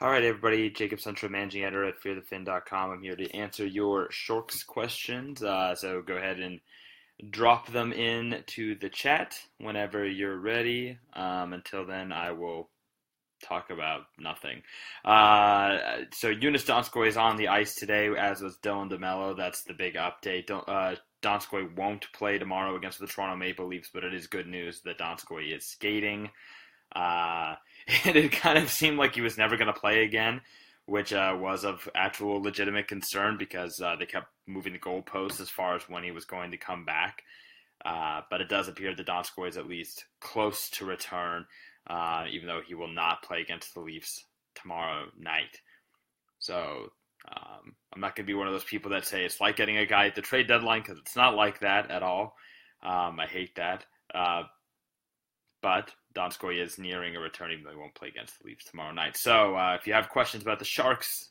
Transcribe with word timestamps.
All 0.00 0.08
right, 0.08 0.22
everybody. 0.22 0.70
Jacob 0.70 1.00
Sundstrom, 1.00 1.32
managing 1.32 1.64
editor 1.64 1.84
at 1.84 2.00
fearthefin.com. 2.00 2.90
I'm 2.92 3.02
here 3.02 3.16
to 3.16 3.34
answer 3.34 3.66
your 3.66 4.06
Sharks 4.12 4.62
questions. 4.62 5.42
Uh, 5.42 5.74
so 5.74 6.02
go 6.02 6.14
ahead 6.14 6.38
and 6.38 6.60
drop 7.28 7.72
them 7.72 7.92
in 7.92 8.44
to 8.46 8.76
the 8.76 8.90
chat 8.90 9.34
whenever 9.58 10.06
you're 10.06 10.38
ready. 10.38 10.96
Um, 11.14 11.52
until 11.52 11.84
then, 11.84 12.12
I 12.12 12.30
will 12.30 12.68
talk 13.42 13.70
about 13.70 14.02
nothing. 14.16 14.62
Uh, 15.04 15.78
so 16.12 16.32
Joonas 16.32 16.64
Donskoi 16.64 17.08
is 17.08 17.16
on 17.16 17.36
the 17.36 17.48
ice 17.48 17.74
today, 17.74 18.08
as 18.16 18.40
was 18.40 18.56
Dylan 18.58 18.92
DeMelo. 18.92 19.36
That's 19.36 19.64
the 19.64 19.74
big 19.74 19.96
update. 19.96 20.48
Uh, 20.48 20.94
Donskoi 21.24 21.74
won't 21.76 22.06
play 22.12 22.38
tomorrow 22.38 22.76
against 22.76 23.00
the 23.00 23.08
Toronto 23.08 23.34
Maple 23.34 23.66
Leafs, 23.66 23.90
but 23.92 24.04
it 24.04 24.14
is 24.14 24.28
good 24.28 24.46
news 24.46 24.80
that 24.84 24.98
Donskoi 24.98 25.56
is 25.56 25.66
skating. 25.66 26.30
Uh, 26.94 27.56
and 28.04 28.16
it 28.16 28.32
kind 28.32 28.58
of 28.58 28.70
seemed 28.70 28.98
like 28.98 29.14
he 29.14 29.20
was 29.20 29.38
never 29.38 29.56
going 29.56 29.72
to 29.72 29.78
play 29.78 30.04
again, 30.04 30.40
which 30.86 31.12
uh, 31.12 31.34
was 31.38 31.64
of 31.64 31.88
actual 31.94 32.42
legitimate 32.42 32.86
concern 32.86 33.36
because 33.38 33.80
uh, 33.80 33.96
they 33.96 34.06
kept 34.06 34.28
moving 34.46 34.74
the 34.74 34.78
goalposts 34.78 35.40
as 35.40 35.48
far 35.48 35.74
as 35.74 35.88
when 35.88 36.04
he 36.04 36.10
was 36.10 36.24
going 36.24 36.50
to 36.50 36.56
come 36.58 36.84
back. 36.84 37.22
Uh, 37.84 38.20
but 38.30 38.40
it 38.40 38.48
does 38.48 38.68
appear 38.68 38.94
that 38.94 39.06
Donskoi 39.06 39.48
is 39.48 39.56
at 39.56 39.68
least 39.68 40.04
close 40.20 40.68
to 40.70 40.84
return, 40.84 41.46
uh, 41.88 42.24
even 42.30 42.46
though 42.46 42.60
he 42.66 42.74
will 42.74 42.92
not 42.92 43.22
play 43.22 43.40
against 43.40 43.72
the 43.72 43.80
Leafs 43.80 44.24
tomorrow 44.54 45.06
night. 45.18 45.60
So 46.40 46.90
um, 47.28 47.74
I'm 47.94 48.00
not 48.00 48.16
going 48.16 48.26
to 48.26 48.30
be 48.30 48.34
one 48.34 48.48
of 48.48 48.52
those 48.52 48.64
people 48.64 48.90
that 48.90 49.06
say 49.06 49.24
it's 49.24 49.40
like 49.40 49.56
getting 49.56 49.78
a 49.78 49.86
guy 49.86 50.06
at 50.06 50.14
the 50.14 50.22
trade 50.22 50.48
deadline 50.48 50.82
because 50.82 50.98
it's 50.98 51.16
not 51.16 51.36
like 51.36 51.60
that 51.60 51.90
at 51.90 52.02
all. 52.02 52.36
Um, 52.82 53.18
I 53.20 53.26
hate 53.26 53.54
that. 53.56 53.84
Uh, 54.12 54.42
but 55.62 55.92
Donskoi 56.14 56.62
is 56.62 56.78
nearing 56.78 57.16
a 57.16 57.20
return, 57.20 57.52
even 57.52 57.64
though 57.64 57.70
he 57.70 57.76
won't 57.76 57.94
play 57.94 58.08
against 58.08 58.38
the 58.38 58.46
Leafs 58.46 58.64
tomorrow 58.64 58.92
night. 58.92 59.16
So 59.16 59.56
uh, 59.56 59.76
if 59.78 59.86
you 59.86 59.92
have 59.92 60.08
questions 60.08 60.42
about 60.42 60.58
the 60.58 60.64
Sharks, 60.64 61.30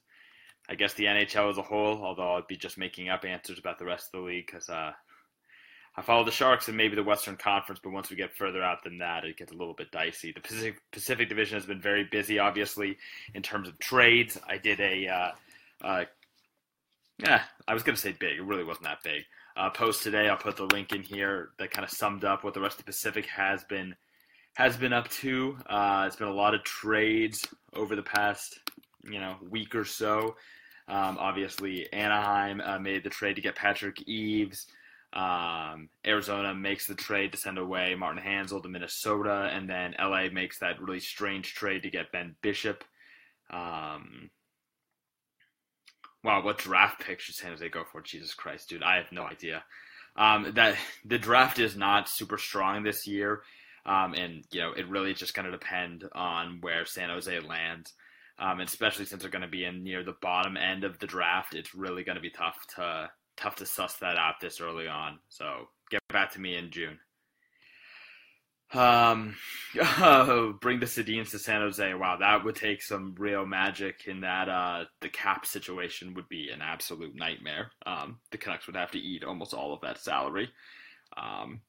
I 0.69 0.75
guess 0.75 0.93
the 0.93 1.05
NHL 1.05 1.49
as 1.49 1.57
a 1.57 1.63
whole, 1.63 2.03
although 2.03 2.35
I'd 2.35 2.47
be 2.47 2.57
just 2.57 2.77
making 2.77 3.09
up 3.09 3.25
answers 3.25 3.59
about 3.59 3.79
the 3.79 3.85
rest 3.85 4.07
of 4.07 4.19
the 4.19 4.27
league 4.27 4.45
because 4.45 4.69
uh, 4.69 4.91
I 5.95 6.01
follow 6.01 6.23
the 6.23 6.31
Sharks 6.31 6.67
and 6.67 6.77
maybe 6.77 6.95
the 6.95 7.03
Western 7.03 7.37
Conference, 7.37 7.79
but 7.83 7.91
once 7.91 8.09
we 8.09 8.15
get 8.15 8.35
further 8.35 8.61
out 8.61 8.83
than 8.83 8.99
that, 8.99 9.25
it 9.25 9.37
gets 9.37 9.51
a 9.51 9.55
little 9.55 9.73
bit 9.73 9.91
dicey. 9.91 10.31
The 10.31 10.41
Pacific, 10.41 10.81
Pacific 10.91 11.29
Division 11.29 11.57
has 11.57 11.65
been 11.65 11.81
very 11.81 12.03
busy, 12.03 12.37
obviously, 12.37 12.97
in 13.33 13.41
terms 13.41 13.67
of 13.67 13.79
trades. 13.79 14.37
I 14.47 14.57
did 14.57 14.79
a, 14.79 15.07
uh, 15.07 15.31
uh, 15.83 16.05
yeah, 17.17 17.43
I 17.67 17.73
was 17.73 17.81
going 17.81 17.95
to 17.95 18.01
say 18.01 18.11
big. 18.11 18.37
It 18.37 18.43
really 18.43 18.63
wasn't 18.63 18.85
that 18.85 19.03
big. 19.03 19.23
Uh, 19.55 19.71
post 19.71 20.03
today. 20.03 20.29
I'll 20.29 20.37
put 20.37 20.55
the 20.55 20.65
link 20.65 20.91
in 20.91 21.01
here 21.01 21.49
that 21.57 21.71
kind 21.71 21.83
of 21.83 21.89
summed 21.89 22.23
up 22.23 22.43
what 22.43 22.53
the 22.53 22.61
rest 22.61 22.79
of 22.79 22.85
the 22.85 22.91
Pacific 22.91 23.25
has 23.25 23.63
been 23.63 23.95
has 24.57 24.75
been 24.75 24.91
up 24.91 25.07
to. 25.07 25.55
Uh, 25.69 26.05
it's 26.07 26.15
been 26.15 26.27
a 26.27 26.33
lot 26.33 26.55
of 26.55 26.63
trades 26.63 27.47
over 27.75 27.95
the 27.95 28.01
past, 28.01 28.57
you 29.03 29.19
know, 29.19 29.35
week 29.51 29.75
or 29.75 29.85
so. 29.85 30.35
Um, 30.87 31.17
obviously, 31.19 31.87
Anaheim 31.93 32.59
uh, 32.61 32.79
made 32.79 33.03
the 33.03 33.11
trade 33.11 33.35
to 33.35 33.41
get 33.43 33.55
Patrick 33.55 34.01
Eaves. 34.07 34.65
Um, 35.13 35.89
Arizona 36.03 36.55
makes 36.55 36.87
the 36.87 36.95
trade 36.95 37.33
to 37.33 37.37
send 37.37 37.59
away 37.59 37.93
Martin 37.93 38.23
Hanzal 38.23 38.63
to 38.63 38.67
Minnesota, 38.67 39.51
and 39.53 39.69
then 39.69 39.93
LA 39.99 40.29
makes 40.33 40.57
that 40.57 40.81
really 40.81 41.01
strange 41.01 41.53
trade 41.53 41.83
to 41.83 41.91
get 41.91 42.11
Ben 42.11 42.35
Bishop. 42.41 42.83
Um, 43.51 44.31
wow, 46.23 46.43
what 46.43 46.57
draft 46.57 47.05
pick 47.05 47.19
should 47.19 47.35
San 47.35 47.51
Jose 47.51 47.69
go 47.69 47.83
for? 47.91 48.01
Jesus 48.01 48.33
Christ, 48.33 48.69
dude, 48.69 48.81
I 48.81 48.95
have 48.95 49.11
no 49.11 49.21
idea. 49.21 49.63
Um, 50.15 50.53
that 50.55 50.77
the 51.05 51.19
draft 51.19 51.59
is 51.59 51.75
not 51.75 52.09
super 52.09 52.39
strong 52.39 52.81
this 52.81 53.05
year. 53.05 53.43
Um, 53.87 54.13
and 54.13 54.43
you 54.51 54.61
know, 54.61 54.73
it 54.73 54.89
really 54.89 55.11
is 55.11 55.19
just 55.19 55.33
going 55.33 55.45
to 55.45 55.51
depend 55.51 56.03
on 56.13 56.59
where 56.61 56.85
San 56.85 57.09
Jose 57.09 57.39
lands. 57.39 57.93
Um, 58.39 58.59
especially 58.59 59.05
since 59.05 59.23
they're 59.23 59.31
going 59.31 59.41
to 59.41 59.47
be 59.47 59.65
in 59.65 59.83
near 59.83 60.03
the 60.03 60.15
bottom 60.21 60.57
end 60.57 60.83
of 60.83 60.99
the 60.99 61.07
draft, 61.07 61.55
it's 61.55 61.73
really 61.73 62.03
going 62.03 62.17
to 62.17 62.21
be 62.21 62.29
tough 62.29 62.57
to 62.75 63.09
tough 63.35 63.55
to 63.55 63.65
suss 63.65 63.95
that 63.97 64.17
out 64.17 64.35
this 64.41 64.61
early 64.61 64.87
on. 64.87 65.19
So 65.29 65.69
get 65.89 66.01
back 66.09 66.33
to 66.33 66.41
me 66.41 66.55
in 66.55 66.69
June. 66.69 66.99
Um, 68.73 69.35
oh, 69.81 70.53
bring 70.59 70.79
the 70.79 70.85
Sedins 70.85 71.31
to 71.31 71.39
San 71.39 71.61
Jose. 71.61 71.93
Wow, 71.93 72.17
that 72.17 72.43
would 72.43 72.55
take 72.55 72.81
some 72.81 73.15
real 73.17 73.45
magic. 73.45 74.07
In 74.07 74.21
that, 74.21 74.49
uh, 74.49 74.85
the 75.01 75.09
cap 75.09 75.45
situation 75.45 76.13
would 76.15 76.27
be 76.27 76.49
an 76.49 76.61
absolute 76.61 77.15
nightmare. 77.15 77.71
Um, 77.85 78.19
the 78.31 78.37
Canucks 78.37 78.67
would 78.67 78.75
have 78.75 78.91
to 78.91 78.99
eat 78.99 79.23
almost 79.23 79.53
all 79.53 79.73
of 79.73 79.81
that 79.81 79.99
salary. 79.99 80.49
Um, 81.15 81.61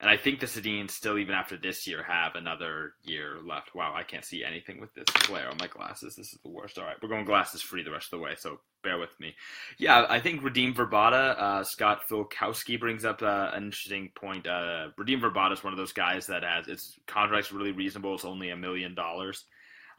and 0.00 0.08
I 0.08 0.16
think 0.16 0.40
the 0.40 0.46
Sedins 0.46 0.92
still, 0.92 1.18
even 1.18 1.34
after 1.34 1.58
this 1.58 1.86
year, 1.86 2.02
have 2.02 2.34
another 2.34 2.94
year 3.02 3.36
left. 3.44 3.74
Wow, 3.74 3.92
I 3.94 4.02
can't 4.02 4.24
see 4.24 4.42
anything 4.42 4.80
with 4.80 4.94
this 4.94 5.04
glare 5.26 5.50
on 5.50 5.58
my 5.58 5.66
glasses. 5.66 6.14
This 6.16 6.32
is 6.32 6.38
the 6.42 6.48
worst. 6.48 6.78
All 6.78 6.84
right, 6.84 6.96
we're 7.02 7.10
going 7.10 7.26
glasses 7.26 7.60
free 7.60 7.82
the 7.82 7.90
rest 7.90 8.12
of 8.12 8.18
the 8.18 8.24
way, 8.24 8.34
so 8.36 8.60
bear 8.82 8.98
with 8.98 9.18
me. 9.20 9.34
Yeah, 9.78 10.06
I 10.08 10.18
think 10.18 10.40
Radim 10.40 10.74
Vrbata, 10.74 11.38
uh, 11.38 11.64
Scott 11.64 12.00
Filkowski 12.10 12.80
brings 12.80 13.04
up 13.04 13.20
uh, 13.20 13.50
an 13.52 13.64
interesting 13.64 14.10
point. 14.14 14.46
Uh, 14.46 14.88
Radim 14.98 15.20
Vrbata 15.20 15.52
is 15.52 15.62
one 15.62 15.74
of 15.74 15.78
those 15.78 15.92
guys 15.92 16.26
that 16.28 16.44
has 16.44 16.66
its 16.66 16.98
contract's 17.06 17.52
really 17.52 17.72
reasonable. 17.72 18.14
It's 18.14 18.24
only 18.24 18.48
a 18.48 18.56
million 18.56 18.94
dollars. 18.94 19.44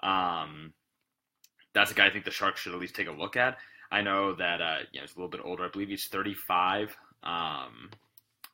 Um, 0.01 0.73
that's 1.73 1.91
a 1.91 1.94
guy 1.94 2.07
I 2.07 2.09
think 2.09 2.25
the 2.25 2.31
Sharks 2.31 2.62
should 2.62 2.73
at 2.73 2.79
least 2.79 2.95
take 2.95 3.07
a 3.07 3.12
look 3.12 3.38
at. 3.38 3.57
I 3.91 4.01
know 4.01 4.33
that 4.33 4.62
uh, 4.62 4.78
you 4.91 5.00
know 5.00 5.06
he's 5.06 5.16
a 5.16 5.19
little 5.19 5.29
bit 5.29 5.41
older. 5.44 5.66
I 5.66 5.69
believe 5.69 5.89
he's 5.89 6.07
35. 6.07 6.95
Um, 7.23 7.91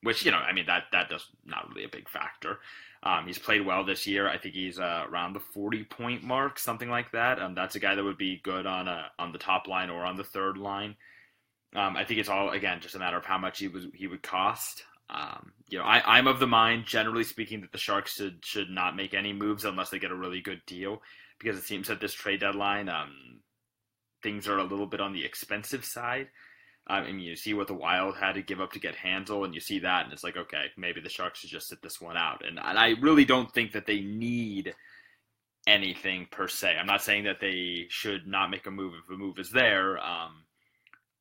which 0.03 0.25
you 0.25 0.31
know, 0.31 0.37
I 0.37 0.53
mean 0.53 0.65
that 0.67 0.85
that 0.91 1.09
does 1.09 1.25
not 1.45 1.69
really 1.69 1.85
a 1.85 1.89
big 1.89 2.09
factor. 2.09 2.59
Um, 3.03 3.27
he's 3.27 3.37
played 3.39 3.65
well 3.65 3.85
this 3.85 4.07
year. 4.07 4.27
I 4.27 4.37
think 4.37 4.55
he's 4.55 4.79
uh, 4.79 5.05
around 5.09 5.33
the 5.33 5.39
40 5.39 5.83
point 5.85 6.23
mark, 6.23 6.57
something 6.59 6.89
like 6.89 7.11
that. 7.11 7.39
Um, 7.39 7.53
that's 7.53 7.75
a 7.75 7.79
guy 7.79 7.95
that 7.95 8.03
would 8.03 8.17
be 8.17 8.41
good 8.43 8.65
on 8.65 8.87
a, 8.87 9.11
on 9.19 9.31
the 9.31 9.37
top 9.37 9.67
line 9.67 9.89
or 9.89 10.03
on 10.03 10.17
the 10.17 10.23
third 10.23 10.57
line. 10.57 10.95
Um, 11.75 11.95
I 11.95 12.05
think 12.05 12.19
it's 12.19 12.29
all 12.29 12.49
again 12.51 12.79
just 12.81 12.95
a 12.95 12.99
matter 12.99 13.17
of 13.17 13.25
how 13.25 13.37
much 13.37 13.59
he 13.59 13.67
was 13.67 13.85
he 13.93 14.07
would 14.07 14.23
cost. 14.23 14.83
Um, 15.09 15.53
you 15.69 15.77
know, 15.77 15.85
I, 15.85 16.17
I'm 16.17 16.27
of 16.27 16.39
the 16.39 16.47
mind, 16.47 16.85
generally 16.85 17.23
speaking, 17.23 17.61
that 17.61 17.71
the 17.71 17.77
Sharks 17.77 18.15
should 18.15 18.43
should 18.43 18.69
not 18.69 18.95
make 18.95 19.13
any 19.13 19.31
moves 19.33 19.63
unless 19.63 19.89
they 19.89 19.99
get 19.99 20.11
a 20.11 20.15
really 20.15 20.41
good 20.41 20.61
deal, 20.65 21.01
because 21.39 21.57
it 21.57 21.63
seems 21.63 21.87
that 21.87 22.01
this 22.01 22.13
trade 22.13 22.41
deadline, 22.41 22.89
um, 22.89 23.41
things 24.23 24.47
are 24.47 24.57
a 24.57 24.63
little 24.63 24.87
bit 24.87 25.01
on 25.01 25.13
the 25.13 25.23
expensive 25.23 25.85
side. 25.85 26.27
I 26.89 27.01
mean, 27.01 27.19
you 27.19 27.35
see 27.35 27.53
what 27.53 27.67
the 27.67 27.73
Wild 27.73 28.15
had 28.15 28.33
to 28.33 28.41
give 28.41 28.61
up 28.61 28.71
to 28.71 28.79
get 28.79 28.95
Hanzal, 28.95 29.43
and 29.43 29.53
you 29.53 29.59
see 29.59 29.79
that, 29.79 30.05
and 30.05 30.13
it's 30.13 30.23
like, 30.23 30.37
okay, 30.37 30.65
maybe 30.77 31.01
the 31.01 31.09
Sharks 31.09 31.39
should 31.39 31.49
just 31.49 31.67
sit 31.67 31.81
this 31.81 31.99
one 31.99 32.15
out. 32.15 32.45
And, 32.47 32.57
and 32.57 32.79
I 32.79 32.95
really 33.01 33.25
don't 33.25 33.53
think 33.53 33.73
that 33.73 33.85
they 33.85 33.99
need 33.99 34.73
anything 35.67 36.27
per 36.31 36.47
se. 36.47 36.77
I'm 36.79 36.87
not 36.87 37.03
saying 37.03 37.25
that 37.25 37.41
they 37.41 37.87
should 37.89 38.25
not 38.25 38.49
make 38.49 38.65
a 38.67 38.71
move 38.71 38.93
if 38.93 39.13
a 39.13 39.17
move 39.17 39.37
is 39.37 39.51
there, 39.51 39.97
um, 39.99 40.43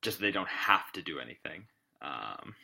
just 0.02 0.20
they 0.20 0.30
don't 0.30 0.48
have 0.48 0.92
to 0.92 1.02
do 1.02 1.18
anything. 1.18 1.64
Um, 2.00 2.54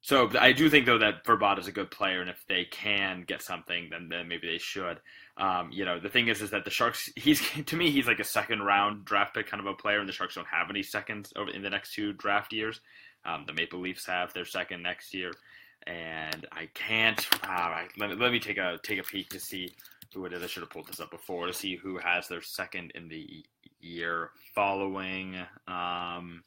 so 0.00 0.30
I 0.38 0.52
do 0.52 0.70
think 0.70 0.86
though 0.86 0.98
that 0.98 1.24
Vrbata 1.24 1.58
is 1.58 1.66
a 1.66 1.72
good 1.72 1.90
player, 1.90 2.20
and 2.20 2.30
if 2.30 2.44
they 2.48 2.64
can 2.64 3.24
get 3.26 3.42
something, 3.42 3.88
then, 3.90 4.08
then 4.08 4.28
maybe 4.28 4.48
they 4.48 4.58
should. 4.58 5.00
Um, 5.38 5.70
you 5.72 5.84
know, 5.84 5.98
the 5.98 6.08
thing 6.08 6.28
is, 6.28 6.42
is 6.42 6.50
that 6.50 6.64
the 6.64 6.70
Sharks. 6.70 7.10
He's 7.16 7.42
to 7.66 7.76
me, 7.76 7.90
he's 7.90 8.06
like 8.06 8.20
a 8.20 8.24
second 8.24 8.62
round 8.62 9.04
draft 9.04 9.34
pick 9.34 9.46
kind 9.46 9.60
of 9.60 9.66
a 9.66 9.74
player, 9.74 10.00
and 10.00 10.08
the 10.08 10.12
Sharks 10.12 10.34
don't 10.34 10.46
have 10.46 10.70
any 10.70 10.82
seconds 10.82 11.32
over 11.36 11.50
in 11.50 11.62
the 11.62 11.70
next 11.70 11.94
two 11.94 12.12
draft 12.12 12.52
years. 12.52 12.80
Um, 13.24 13.44
the 13.46 13.52
Maple 13.52 13.80
Leafs 13.80 14.06
have 14.06 14.32
their 14.32 14.44
second 14.44 14.82
next 14.82 15.14
year, 15.14 15.32
and 15.86 16.46
I 16.52 16.68
can't. 16.74 17.26
Uh, 17.46 17.84
let, 17.98 18.10
me, 18.10 18.16
let 18.16 18.32
me 18.32 18.40
take 18.40 18.58
a 18.58 18.78
take 18.82 18.98
a 18.98 19.04
peek 19.04 19.30
to 19.30 19.40
see 19.40 19.72
who 20.14 20.26
it 20.26 20.32
is. 20.32 20.42
I 20.42 20.46
should 20.46 20.62
have 20.62 20.70
pulled 20.70 20.88
this 20.88 21.00
up 21.00 21.10
before 21.10 21.46
to 21.46 21.52
see 21.52 21.76
who 21.76 21.98
has 21.98 22.28
their 22.28 22.42
second 22.42 22.92
in 22.94 23.08
the 23.08 23.44
year 23.80 24.30
following. 24.54 25.36
Um, 25.66 26.42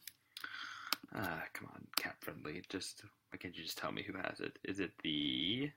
uh, 1.15 1.41
come 1.53 1.69
on, 1.73 1.87
cap 1.97 2.17
friendly. 2.19 2.61
Just 2.69 3.03
why 3.31 3.37
can't 3.37 3.57
you 3.57 3.63
just 3.63 3.77
tell 3.77 3.91
me 3.91 4.03
who 4.03 4.13
has 4.17 4.41
it? 4.41 4.59
Is 4.63 4.79
it 4.79 4.91
the 5.03 5.71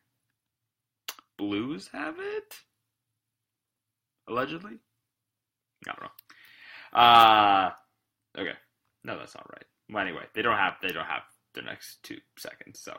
Blues 1.39 1.89
have 1.93 2.17
it? 2.19 2.61
Allegedly? 4.29 4.79
Don't 5.85 6.01
know. 6.01 6.99
Uh 6.99 7.71
okay. 8.39 8.55
No, 9.05 9.19
that's 9.19 9.35
not 9.35 9.51
right. 9.51 9.65
Well 9.91 10.03
anyway, 10.03 10.25
they 10.35 10.43
don't 10.43 10.57
have 10.57 10.75
they 10.83 10.89
don't 10.89 11.05
have 11.07 11.23
the 11.55 11.63
next 11.63 12.03
two 12.03 12.19
seconds, 12.37 12.81
so 12.81 12.95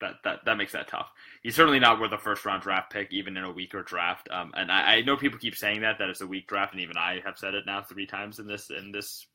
that, 0.00 0.14
that 0.24 0.44
that 0.44 0.56
makes 0.56 0.72
that 0.72 0.88
tough. 0.88 1.10
He's 1.42 1.56
certainly 1.56 1.80
not 1.80 2.00
worth 2.00 2.12
a 2.12 2.18
first 2.18 2.44
round 2.44 2.62
draft 2.62 2.92
pick, 2.92 3.12
even 3.12 3.36
in 3.36 3.44
a 3.44 3.52
weaker 3.52 3.82
draft. 3.82 4.28
Um, 4.30 4.52
and 4.54 4.70
I, 4.70 4.96
I 4.96 5.02
know 5.02 5.16
people 5.16 5.38
keep 5.38 5.56
saying 5.56 5.80
that 5.82 5.98
that 5.98 6.08
it's 6.08 6.20
a 6.20 6.26
weak 6.26 6.46
draft, 6.46 6.72
and 6.72 6.82
even 6.82 6.96
I 6.96 7.20
have 7.24 7.38
said 7.38 7.54
it 7.54 7.66
now 7.66 7.82
three 7.82 8.06
times 8.06 8.38
in 8.38 8.46
this 8.46 8.70
in 8.70 8.92
this 8.92 9.26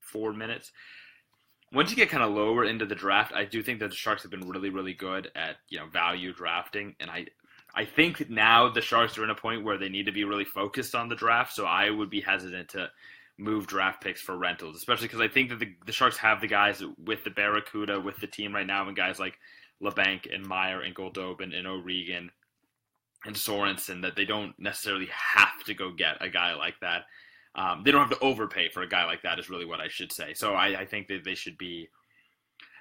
four 0.00 0.32
minutes 0.32 0.72
once 1.72 1.90
you 1.90 1.96
get 1.96 2.08
kind 2.08 2.22
of 2.22 2.32
lower 2.32 2.64
into 2.64 2.86
the 2.86 2.94
draft, 2.94 3.32
I 3.34 3.44
do 3.44 3.62
think 3.62 3.80
that 3.80 3.90
the 3.90 3.96
Sharks 3.96 4.22
have 4.22 4.30
been 4.30 4.48
really, 4.48 4.70
really 4.70 4.94
good 4.94 5.30
at 5.34 5.56
you 5.68 5.78
know 5.78 5.86
value 5.86 6.32
drafting, 6.32 6.94
and 7.00 7.10
I, 7.10 7.26
I 7.78 7.84
think 7.84 8.28
now 8.28 8.68
the 8.68 8.80
Sharks 8.80 9.16
are 9.18 9.22
in 9.24 9.30
a 9.30 9.36
point 9.36 9.62
where 9.62 9.78
they 9.78 9.88
need 9.88 10.06
to 10.06 10.12
be 10.12 10.24
really 10.24 10.44
focused 10.44 10.96
on 10.96 11.08
the 11.08 11.14
draft. 11.14 11.54
So 11.54 11.64
I 11.64 11.90
would 11.90 12.10
be 12.10 12.20
hesitant 12.20 12.70
to 12.70 12.90
move 13.38 13.68
draft 13.68 14.02
picks 14.02 14.20
for 14.20 14.36
rentals, 14.36 14.74
especially 14.74 15.06
because 15.06 15.20
I 15.20 15.28
think 15.28 15.50
that 15.50 15.60
the, 15.60 15.72
the 15.86 15.92
Sharks 15.92 16.16
have 16.16 16.40
the 16.40 16.48
guys 16.48 16.82
with 17.06 17.22
the 17.22 17.30
Barracuda 17.30 18.00
with 18.00 18.16
the 18.16 18.26
team 18.26 18.52
right 18.52 18.66
now, 18.66 18.88
and 18.88 18.96
guys 18.96 19.20
like 19.20 19.38
Labanc 19.80 20.34
and 20.34 20.44
Meier 20.44 20.80
and 20.80 20.92
Goldobin 20.92 21.56
and 21.56 21.68
O'Regan 21.68 22.32
and 23.24 23.36
Sorensen 23.36 24.02
that 24.02 24.16
they 24.16 24.24
don't 24.24 24.58
necessarily 24.58 25.08
have 25.12 25.62
to 25.66 25.74
go 25.74 25.92
get 25.92 26.16
a 26.20 26.28
guy 26.28 26.54
like 26.54 26.80
that. 26.80 27.02
Um, 27.54 27.82
they 27.84 27.92
don't 27.92 28.08
have 28.08 28.18
to 28.18 28.24
overpay 28.24 28.70
for 28.70 28.82
a 28.82 28.88
guy 28.88 29.04
like 29.04 29.22
that. 29.22 29.38
Is 29.38 29.48
really 29.48 29.66
what 29.66 29.80
I 29.80 29.86
should 29.86 30.10
say. 30.10 30.34
So 30.34 30.54
I, 30.54 30.80
I 30.80 30.84
think 30.84 31.06
that 31.06 31.22
they 31.22 31.36
should 31.36 31.56
be 31.58 31.90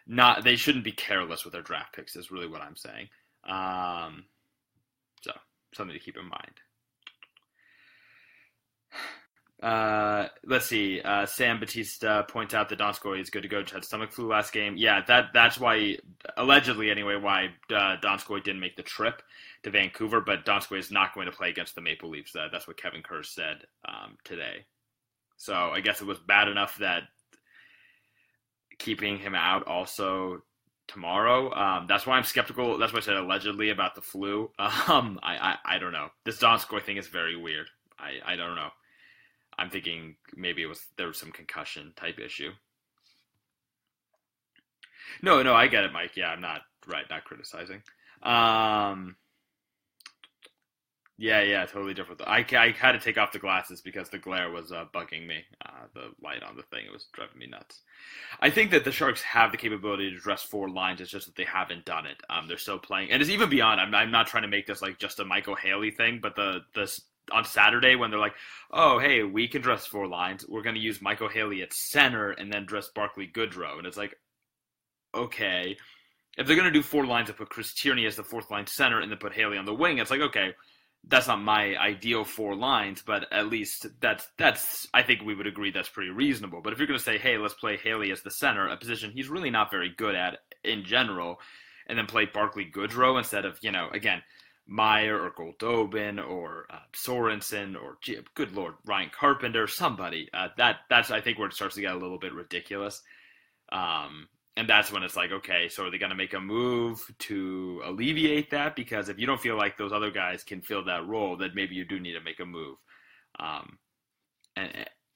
not. 0.08 0.44
They 0.44 0.56
shouldn't 0.56 0.86
be 0.86 0.92
careless 0.92 1.44
with 1.44 1.54
their 1.54 1.62
draft 1.62 1.96
picks. 1.96 2.16
Is 2.16 2.32
really 2.32 2.48
what 2.48 2.62
I'm 2.62 2.76
saying. 2.76 3.10
Um, 3.48 4.26
something 5.74 5.94
to 5.94 6.04
keep 6.04 6.18
in 6.18 6.28
mind. 6.28 6.62
Uh, 9.62 10.28
let's 10.46 10.68
see. 10.68 11.02
Uh, 11.02 11.26
Sam 11.26 11.60
Batista 11.60 12.22
points 12.24 12.54
out 12.54 12.70
that 12.70 12.78
Donskoi 12.78 13.20
is 13.20 13.32
good 13.32 13.42
to 13.42 13.48
go. 13.48 13.64
Had 13.72 13.84
stomach 13.84 14.12
flu 14.12 14.28
last 14.28 14.54
game. 14.54 14.76
Yeah, 14.78 15.02
that 15.08 15.30
that's 15.34 15.60
why 15.60 15.98
allegedly 16.38 16.92
anyway 16.92 17.16
why 17.16 17.48
uh, 17.72 17.98
Donskoi 18.04 18.44
didn't 18.44 18.62
make 18.62 18.76
the 18.76 18.84
trip 18.84 19.22
to 19.64 19.72
Vancouver. 19.72 20.22
But 20.22 20.46
Donskoi 20.46 20.78
is 20.78 20.92
not 20.92 21.16
going 21.16 21.26
to 21.26 21.36
play 21.36 21.50
against 21.50 21.74
the 21.74 21.82
Maple 21.82 22.10
Leafs. 22.10 22.36
Uh, 22.36 22.50
that's 22.52 22.68
what 22.68 22.78
Kevin 22.78 23.02
Kurz 23.02 23.30
said 23.30 23.64
um, 23.88 24.18
today. 24.24 24.66
So 25.38 25.54
I 25.56 25.82
guess 25.82 26.02
it 26.02 26.08
was 26.08 26.20
bad 26.20 26.48
enough 26.48 26.78
that 26.78 27.04
keeping 28.78 29.18
him 29.18 29.34
out 29.34 29.66
also 29.66 30.44
tomorrow. 30.88 31.54
Um, 31.54 31.86
that's 31.88 32.06
why 32.06 32.18
I'm 32.18 32.24
skeptical. 32.24 32.78
That's 32.78 32.94
why 32.94 33.00
I 33.00 33.02
said 33.02 33.16
allegedly 33.16 33.70
about 33.70 33.96
the 33.96 34.02
flu. 34.02 34.52
Um, 34.88 35.20
I, 35.22 35.38
I 35.66 35.76
I 35.76 35.80
don't 35.80 35.92
know. 35.92 36.08
This 36.24 36.40
Donskoi 36.40 36.82
thing 36.82 36.98
is 36.98 37.08
very 37.08 37.36
weird. 37.36 37.68
I 38.00 38.14
I 38.26 38.36
don't 38.36 38.56
know. 38.56 38.70
I'm 39.60 39.70
thinking 39.70 40.16
maybe 40.36 40.62
it 40.62 40.68
was 40.68 40.82
there 40.98 41.08
was 41.08 41.18
some 41.18 41.32
concussion 41.32 41.94
type 41.96 42.20
issue. 42.20 42.52
No, 45.22 45.42
no, 45.44 45.54
I 45.54 45.68
get 45.68 45.84
it, 45.84 45.94
Mike. 45.94 46.16
Yeah, 46.16 46.28
I'm 46.28 46.42
not 46.42 46.62
right, 46.88 47.06
not 47.10 47.24
criticizing. 47.26 47.82
Um, 48.24 49.16
yeah, 51.18 51.42
yeah, 51.42 51.66
totally 51.66 51.96
different. 51.96 52.22
I, 52.22 52.46
I 52.52 52.72
had 52.72 52.92
to 52.92 53.00
take 53.00 53.18
off 53.18 53.32
the 53.32 53.40
glasses 53.40 53.82
because 53.82 54.10
the 54.10 54.20
glare 54.20 54.52
was 54.52 54.72
uh, 54.72 54.86
bugging 54.94 55.26
me. 55.26 55.44
Uh, 55.66 55.86
the 55.94 56.12
light 56.22 56.44
on 56.44 56.56
the 56.56 56.64
thing 56.64 56.86
it 56.86 56.94
was 56.94 57.08
driving 57.12 57.40
me 57.40 57.48
nuts. 57.48 57.82
I 58.40 58.52
think 58.52 58.70
that 58.72 58.84
the 58.84 58.92
Sharks 58.92 59.24
have 59.24 59.52
the 59.52 59.58
capability 59.58 60.12
to 60.12 60.20
dress 60.20 60.44
four 60.44 60.70
lines. 60.70 61.02
It's 61.02 61.10
just 61.10 61.26
that 61.26 61.36
they 61.36 61.46
haven't 61.46 61.86
done 61.86 62.06
it. 62.06 62.22
Um, 62.30 62.48
they're 62.48 62.58
still 62.58 62.78
playing, 62.78 63.12
and 63.12 63.22
it's 63.22 63.32
even 63.32 63.50
beyond. 63.50 63.82
I'm, 63.82 63.94
I'm 63.96 64.12
not 64.12 64.28
trying 64.28 64.44
to 64.44 64.50
make 64.50 64.68
this 64.68 64.82
like 64.82 65.00
just 65.00 65.20
a 65.20 65.26
Micheal 65.26 65.58
Haley 65.58 65.92
thing, 65.92 66.20
but 66.22 66.36
the 66.36 66.62
the 66.76 66.88
on 67.32 67.46
Saturday 67.46 67.96
when 67.96 68.12
they're 68.12 68.20
like, 68.20 68.36
oh, 68.72 69.00
hey, 69.00 69.24
we 69.24 69.48
can 69.48 69.62
dress 69.62 69.86
four 69.86 70.08
lines. 70.08 70.46
We're 70.48 70.62
going 70.62 70.76
to 70.76 70.82
use 70.82 71.00
Micheal 71.00 71.32
Haley 71.32 71.62
at 71.62 71.74
center 71.74 72.32
and 72.32 72.52
then 72.52 72.66
dress 72.66 72.90
Barclay 72.94 73.28
Goodrow. 73.28 73.78
And 73.78 73.88
it's 73.88 73.98
like, 73.98 74.16
okay. 75.14 75.78
If 76.38 76.46
they're 76.46 76.56
going 76.56 76.72
to 76.72 76.80
do 76.80 76.84
four 76.84 77.06
lines 77.06 77.30
and 77.30 77.38
put 77.38 77.50
Chris 77.50 77.74
Tierney 77.74 78.06
as 78.06 78.16
the 78.16 78.24
fourth 78.24 78.52
line 78.52 78.68
center 78.68 79.00
and 79.02 79.12
then 79.12 79.18
put 79.18 79.34
Haley 79.34 79.58
on 79.58 79.66
the 79.66 79.74
wing, 79.74 79.98
it's 79.98 80.12
like, 80.12 80.22
okay, 80.22 80.54
that's 81.08 81.28
not 81.28 81.42
my 81.42 81.78
ideal 81.78 82.24
four 82.24 82.56
lines, 82.56 83.02
but 83.06 83.32
at 83.32 83.48
least 83.48 83.88
that's, 84.00 84.28
that's 84.38 84.88
I 84.94 85.04
think 85.04 85.22
we 85.22 85.36
would 85.36 85.48
agree 85.48 85.72
that's 85.72 85.90
pretty 85.90 86.12
reasonable. 86.12 86.62
But 86.62 86.74
if 86.74 86.80
you're 86.80 86.88
going 86.88 87.00
to 87.00 87.04
say, 87.04 87.18
hey, 87.18 87.38
let's 87.38 87.54
play 87.54 87.78
Haley 87.78 88.12
as 88.12 88.22
the 88.22 88.32
center, 88.32 88.68
a 88.68 88.78
position 88.78 89.12
he's 89.12 89.30
really 89.30 89.50
not 89.50 89.72
very 89.72 89.94
good 89.96 90.16
at 90.16 90.40
in 90.64 90.84
general, 90.84 91.40
and 91.88 91.98
then 91.98 92.06
play 92.06 92.26
Barclay 92.26 92.70
Goodrow 92.70 93.18
instead 93.18 93.46
of, 93.46 93.58
you 93.62 93.72
know, 93.72 93.90
again– 93.92 94.22
Meier 94.68 95.18
or 95.18 95.32
Goldobin 95.32 96.26
or 96.26 96.66
uh, 96.70 96.80
Sorensen 96.94 97.82
or 97.82 97.98
good 98.36 98.54
lord 98.54 98.74
Ryan 98.86 99.10
Carpenter 99.18 99.66
somebody 99.66 100.30
uh, 100.34 100.50
that 100.58 100.78
that's 100.90 101.10
I 101.10 101.22
think 101.22 101.40
where 101.40 101.48
it 101.48 101.54
starts 101.54 101.76
to 101.76 101.82
get 101.82 101.96
a 101.96 101.98
little 101.98 102.20
bit 102.20 102.34
ridiculous 102.34 103.02
um, 103.72 104.28
and 104.58 104.68
that's 104.68 104.92
when 104.92 105.04
it's 105.04 105.16
like 105.16 105.32
okay 105.32 105.70
so 105.70 105.86
are 105.86 105.92
they 105.92 105.98
going 105.98 106.10
to 106.10 106.16
make 106.16 106.34
a 106.34 106.40
move 106.40 107.10
to 107.20 107.82
alleviate 107.86 108.50
that 108.52 108.76
because 108.76 109.10
if 109.10 109.18
you 109.18 109.26
don't 109.26 109.42
feel 109.42 109.58
like 109.58 109.78
those 109.78 109.94
other 109.94 110.12
guys 110.12 110.44
can 110.44 110.62
fill 110.62 110.84
that 110.84 111.08
role 111.08 111.38
then 111.38 111.52
maybe 111.56 111.76
you 111.76 111.86
do 111.86 112.00
need 112.00 112.14
to 112.14 112.22
make 112.22 112.40
a 112.40 112.46
move 112.46 112.78
um, 113.40 113.78
and 114.56 114.72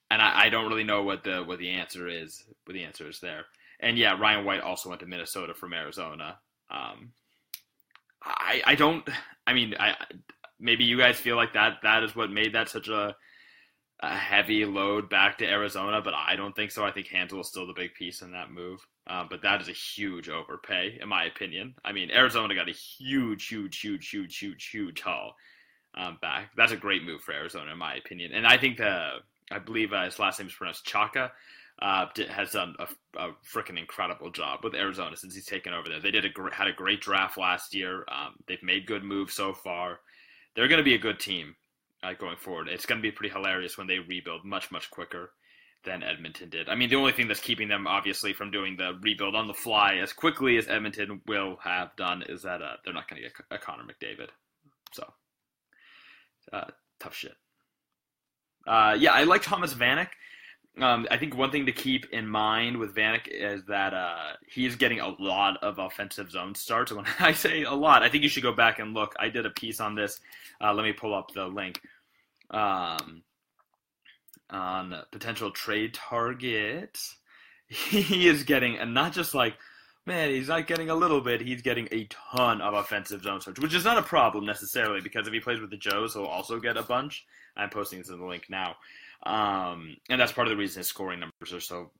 and 0.10 0.22
I, 0.22 0.46
I 0.46 0.50
don't 0.50 0.70
really 0.70 0.84
know 0.84 1.04
what 1.04 1.24
the 1.24 1.44
what 1.44 1.60
the 1.60 1.72
answer 1.72 2.08
is 2.08 2.44
what 2.66 2.74
the 2.74 2.84
answer 2.84 3.10
is 3.10 3.20
there 3.20 3.46
and 3.82 3.98
yeah 3.98 4.18
Ryan 4.18 4.46
White 4.46 4.62
also 4.62 4.90
went 4.90 5.02
to 5.02 5.08
Minnesota 5.08 5.54
from 5.54 5.74
Arizona 5.74 6.38
um, 6.70 7.12
I, 8.24 8.62
I 8.66 8.76
don't 8.76 9.08
I 9.48 9.54
mean, 9.54 9.76
I 9.80 9.96
maybe 10.60 10.84
you 10.84 10.98
guys 10.98 11.18
feel 11.18 11.36
like 11.36 11.54
that 11.54 11.80
that 11.84 12.04
is 12.04 12.16
what 12.16 12.32
made 12.32 12.54
that 12.54 12.70
such 12.70 12.88
a, 12.88 13.16
a 14.02 14.16
heavy 14.16 14.66
load 14.66 15.10
back 15.10 15.38
to 15.40 15.46
Arizona, 15.46 16.02
but 16.02 16.14
I 16.14 16.36
don't 16.36 16.56
think 16.56 16.72
so. 16.72 16.86
I 16.86 16.92
think 16.92 17.08
Hanzal 17.08 17.42
is 17.42 17.48
still 17.48 17.68
the 17.68 17.74
big 17.74 17.94
piece 17.94 18.22
in 18.22 18.32
that 18.32 18.52
move. 18.52 18.80
Uh, 19.08 19.26
but 19.30 19.42
that 19.42 19.62
is 19.62 19.68
a 19.68 19.74
huge 19.74 20.30
overpay, 20.30 21.00
in 21.02 21.10
my 21.10 21.26
opinion. 21.26 21.74
I 21.84 21.92
mean, 21.92 22.12
Arizona 22.12 22.54
got 22.54 22.70
a 22.70 22.74
huge, 22.74 23.48
huge, 23.48 23.80
huge, 23.80 24.08
huge, 24.08 24.38
huge, 24.38 24.66
huge 24.68 25.02
haul 25.02 25.36
um, 25.96 26.18
back. 26.22 26.52
That's 26.56 26.72
a 26.72 26.78
great 26.78 27.04
move 27.04 27.22
for 27.22 27.34
Arizona, 27.34 27.72
in 27.72 27.78
my 27.78 27.96
opinion. 27.96 28.32
And 28.34 28.46
I 28.46 28.58
think 28.58 28.78
the, 28.78 29.18
I 29.52 29.60
believe 29.60 29.92
uh, 29.92 30.06
his 30.06 30.20
last 30.20 30.40
name 30.40 30.48
is 30.48 30.54
pronounced 30.54 30.86
Chayka, 30.86 31.32
uh, 31.82 32.06
has 32.30 32.52
done 32.52 32.76
a, 32.80 32.88
a 33.20 33.32
freaking 33.52 33.80
incredible 33.80 34.30
job 34.30 34.64
with 34.64 34.76
Arizona 34.76 35.18
since 35.18 35.34
he's 35.34 35.46
taken 35.46 35.74
over 35.74 35.90
there. 35.90 36.00
They 36.00 36.12
did 36.12 36.26
a 36.26 36.54
had 36.54 36.68
a 36.68 36.74
great 36.74 37.02
draft 37.02 37.38
last 37.38 37.74
year. 37.74 38.06
Um, 38.08 38.36
they've 38.48 38.62
made 38.62 38.86
good 38.86 39.04
moves 39.04 39.34
so 39.34 39.54
far. 39.54 40.00
They're 40.56 40.68
going 40.68 40.78
to 40.78 40.84
be 40.84 40.94
a 40.94 41.00
good 41.00 41.20
team 41.20 41.56
uh, 42.04 42.14
going 42.14 42.38
forward. 42.38 42.68
It's 42.68 42.86
going 42.86 43.00
to 43.00 43.08
be 43.08 43.12
pretty 43.12 43.34
hilarious 43.34 43.78
when 43.78 43.88
they 43.88 43.98
rebuild 43.98 44.46
much 44.46 44.72
much 44.72 44.92
quicker 44.92 45.32
than 45.84 46.04
Edmonton 46.04 46.50
did. 46.50 46.70
I 46.70 46.76
mean, 46.76 46.90
the 46.90 46.96
only 46.96 47.12
thing 47.12 47.28
that's 47.28 47.40
keeping 47.40 47.68
them 47.68 47.88
obviously 47.88 48.34
from 48.34 48.52
doing 48.52 48.78
the 48.78 48.98
rebuild 49.02 49.36
on 49.36 49.48
the 49.48 49.54
fly 49.54 49.96
as 49.96 50.14
quickly 50.14 50.58
as 50.58 50.68
Edmonton 50.68 51.22
will 51.28 51.58
have 51.64 51.96
done 51.96 52.24
is 52.28 52.44
that 52.44 52.62
uh, 52.62 52.76
they're 52.84 52.94
not 52.94 53.10
going 53.10 53.22
to 53.22 53.28
get 53.28 53.34
a 53.50 53.58
Connor 53.58 53.84
McDavid. 53.84 54.30
So 54.94 55.12
uh, 56.54 56.66
tough 57.00 57.16
shit. 57.16 57.34
Uh, 58.68 58.96
yeah, 59.00 59.14
I 59.14 59.24
like 59.24 59.42
Thomas 59.42 59.74
Vanek. 59.74 60.10
Um, 60.80 61.06
I 61.12 61.18
think 61.18 61.36
one 61.36 61.52
thing 61.52 61.66
to 61.66 61.72
keep 61.72 62.06
in 62.14 62.26
mind 62.26 62.78
with 62.78 62.96
Vanek 62.96 63.28
is 63.28 63.66
that 63.66 63.94
uh, 63.94 64.34
getting 64.78 65.02
a 65.02 65.10
lot 65.20 65.58
of 65.62 65.80
offensive 65.80 66.32
zone 66.32 66.56
starts. 66.56 66.92
When 66.96 67.06
I 67.20 67.34
say 67.34 67.64
a 67.64 67.74
lot, 67.74 68.04
I 68.04 68.10
think 68.10 68.24
you 68.24 68.30
should 68.30 68.44
go 68.44 68.54
back 68.54 68.80
and 68.80 68.94
look. 68.94 69.14
I 69.20 69.30
did 69.30 69.46
a 69.46 69.50
piece 69.50 69.82
on 69.82 69.96
this. 69.96 70.22
Uh, 70.62 70.74
let 70.74 70.84
me 70.84 70.94
pull 70.94 71.14
up 71.14 71.32
the 71.34 71.46
link 71.46 71.82
um, 72.52 73.24
on 74.52 74.96
potential 75.12 75.52
trade 75.52 75.94
targets. 75.94 77.18
He 77.68 78.28
is 78.28 78.44
getting, 78.44 78.78
and 78.78 78.94
not 78.94 79.14
just 79.14 79.34
like, 79.34 79.56
man, 80.06 80.30
he's 80.30 80.50
not 80.50 80.68
getting 80.68 80.90
a 80.90 80.96
little 80.96 81.22
bit. 81.22 81.42
He's 81.42 81.62
getting 81.62 81.88
a 81.92 82.08
ton 82.10 82.60
of 82.62 82.74
offensive 82.74 83.24
zone 83.24 83.40
starts, 83.40 83.62
which 83.62 83.74
is 83.74 83.86
not 83.86 83.98
a 83.98 84.04
problem 84.04 84.46
necessarily 84.46 85.00
because 85.00 85.26
if 85.26 85.34
he 85.34 85.40
plays 85.40 85.62
with 85.62 85.70
the 85.70 85.78
Joes, 85.78 86.14
he'll 86.14 86.26
also 86.26 86.60
get 86.60 86.76
a 86.76 86.84
bunch. 86.84 87.26
I'm 87.56 87.70
posting 87.70 88.00
this 88.00 88.10
in 88.10 88.20
the 88.20 88.26
link 88.26 88.48
now. 88.50 88.76
Um, 89.24 89.96
and 90.10 90.20
that's 90.20 90.32
part 90.32 90.48
of 90.48 90.52
the 90.52 90.58
reason 90.58 90.80
his 90.80 90.88
scoring 90.88 91.20
numbers 91.20 91.54
are 91.54 91.62
so 91.62 91.92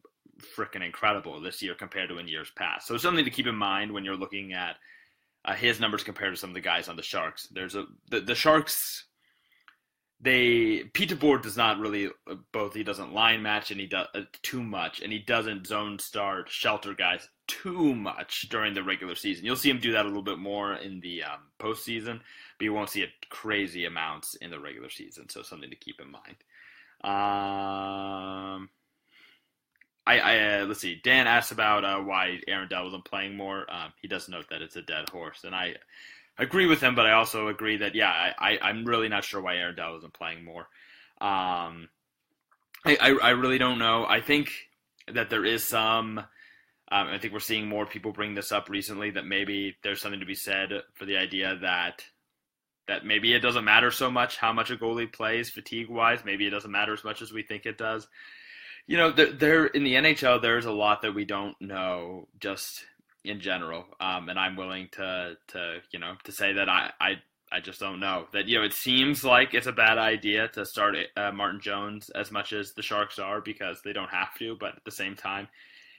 freaking 0.58 0.84
incredible 0.84 1.40
this 1.40 1.62
year 1.62 1.76
compared 1.76 2.10
to 2.10 2.18
in 2.18 2.28
years 2.28 2.52
past. 2.56 2.88
So 2.88 2.98
something 2.98 3.26
to 3.26 3.32
keep 3.32 3.48
in 3.48 3.56
mind 3.56 3.92
when 3.92 4.04
you're 4.04 4.16
looking 4.16 4.54
at 4.54 4.78
uh, 5.46 5.54
his 5.54 5.80
numbers 5.80 6.04
compared 6.04 6.34
to 6.34 6.40
some 6.40 6.50
of 6.50 6.54
the 6.56 6.62
guys 6.62 6.88
on 6.88 6.96
the 6.96 7.04
Sharks. 7.04 7.48
There's 7.52 7.76
a 7.76 7.86
the, 8.10 8.22
the 8.22 8.36
Sharks. 8.36 9.06
They 10.24 10.84
Pete 10.94 11.10
DeBoer 11.10 11.42
does 11.42 11.58
not 11.58 11.80
really 11.80 12.08
uh, 12.30 12.36
both. 12.52 12.76
He 12.76 12.84
doesn't 12.84 13.14
line 13.14 13.42
match 13.42 13.72
and 13.72 13.80
he 13.80 13.88
does 13.88 14.08
uh, 14.14 14.22
too 14.44 14.62
much, 14.62 15.02
and 15.02 15.12
he 15.12 15.20
doesn't 15.20 15.66
zone 15.68 15.98
start 15.98 16.50
shelter 16.50 16.94
guys 16.94 17.28
too 17.48 17.96
much 17.96 18.48
during 18.50 18.74
the 18.74 18.84
regular 18.84 19.16
season. 19.16 19.46
You'll 19.46 19.56
see 19.56 19.70
him 19.70 19.80
do 19.80 19.94
that 19.94 20.06
a 20.06 20.08
little 20.08 20.22
bit 20.22 20.38
more 20.38 20.76
in 20.76 21.00
the 21.02 21.24
um, 21.24 21.40
postseason, 21.60 22.20
but 22.58 22.64
you 22.64 22.74
won't 22.74 22.90
see 22.90 23.02
it 23.02 23.10
crazy 23.30 23.86
amounts 23.86 24.36
in 24.36 24.52
the 24.52 24.60
regular 24.60 24.90
season. 24.90 25.28
So 25.28 25.42
something 25.42 25.70
to 25.70 25.76
keep 25.76 26.00
in 26.00 26.12
mind. 26.12 26.38
Um, 27.04 28.70
I, 30.06 30.20
I 30.20 30.60
uh, 30.60 30.66
let's 30.66 30.82
see. 30.82 31.02
Dan 31.04 31.28
asked 31.28 31.52
about 31.52 31.84
uh, 31.84 32.00
why 32.00 32.40
Aaron 32.48 32.68
Dell 32.70 32.86
wasn't 32.86 33.06
playing 33.06 33.36
more. 33.36 33.66
Um, 33.72 33.94
he 34.02 34.08
does 34.08 34.30
note 34.30 34.46
that 34.50 34.62
it's 34.62 34.76
a 34.76 34.82
dead 34.82 35.10
horse, 35.10 35.44
and 35.44 35.56
I 35.56 35.76
agree 36.42 36.66
with 36.66 36.82
him. 36.82 36.96
But 36.96 37.06
I 37.06 37.14
also 37.14 37.48
agree 37.48 37.78
that 37.78 37.96
yeah, 37.96 38.34
I, 38.38 38.58
I 38.62 38.70
am 38.70 38.86
really 38.86 39.10
not 39.10 39.24
sure 39.24 39.42
why 39.42 39.56
Aaron 39.56 39.76
Dell 39.76 39.94
wasn't 39.94 40.14
playing 40.14 40.44
more. 40.44 40.68
Um, 41.22 41.90
I, 42.84 42.98
I, 43.00 43.18
I 43.22 43.30
really 43.32 43.58
don't 43.58 43.80
know. 43.80 44.06
I 44.06 44.22
think 44.22 44.52
that 45.14 45.30
there 45.30 45.46
is 45.46 45.64
some. 45.64 46.20
Um, 46.94 47.08
I 47.08 47.20
think 47.20 47.32
we're 47.32 47.40
seeing 47.40 47.70
more 47.70 47.86
people 47.86 48.12
bring 48.12 48.34
this 48.36 48.52
up 48.52 48.68
recently 48.68 49.12
that 49.12 49.26
maybe 49.26 49.78
there's 49.82 50.02
something 50.02 50.20
to 50.20 50.26
be 50.26 50.36
said 50.36 50.70
for 50.96 51.06
the 51.06 51.16
idea 51.16 51.58
that 51.62 52.04
that 52.88 53.06
maybe 53.06 53.34
it 53.34 53.40
doesn't 53.40 53.64
matter 53.64 53.92
so 53.92 54.12
much 54.12 54.38
how 54.38 54.52
much 54.52 54.72
a 54.72 54.76
goalie 54.76 55.12
plays 55.12 55.50
fatigue 55.50 55.90
wise. 55.90 56.26
Maybe 56.26 56.46
it 56.46 56.50
doesn't 56.50 56.72
matter 56.72 56.94
as 56.94 57.04
much 57.04 57.22
as 57.22 57.32
we 57.32 57.44
think 57.44 57.66
it 57.66 57.78
does. 57.78 58.08
You 58.88 58.98
know, 58.98 59.12
there, 59.12 59.32
there 59.32 59.66
in 59.68 59.84
the 59.84 59.94
NHL, 59.94 60.42
there's 60.42 60.66
a 60.66 60.72
lot 60.72 61.04
that 61.04 61.16
we 61.16 61.24
don't 61.24 61.56
know 61.62 62.28
just 62.40 62.84
in 63.24 63.40
general, 63.40 63.86
um, 64.00 64.30
and 64.30 64.40
I'm 64.40 64.56
willing 64.56 64.90
to 64.94 65.38
to 65.50 65.78
you 65.92 66.00
know 66.00 66.16
to 66.24 66.32
say 66.32 66.54
that 66.54 66.70
I 66.70 66.92
I. 67.00 67.16
I 67.54 67.60
just 67.60 67.82
don't 67.82 68.00
know 68.00 68.28
that 68.32 68.48
you 68.48 68.58
know 68.58 68.64
it 68.64 68.72
seems 68.72 69.26
like 69.26 69.54
it's 69.54 69.68
a 69.68 69.74
bad 69.74 69.98
idea 69.98 70.48
to 70.54 70.66
start 70.66 70.96
uh, 71.18 71.34
Martin 71.34 71.60
Jones 71.60 72.10
as 72.12 72.32
much 72.32 72.54
as 72.54 72.72
the 72.72 72.82
Sharks 72.82 73.20
are 73.20 73.42
because 73.42 73.82
they 73.84 73.92
don't 73.92 74.10
have 74.10 74.34
to, 74.40 74.56
but 74.58 74.78
at 74.78 74.86
the 74.86 74.92
same 74.92 75.18
time, 75.18 75.50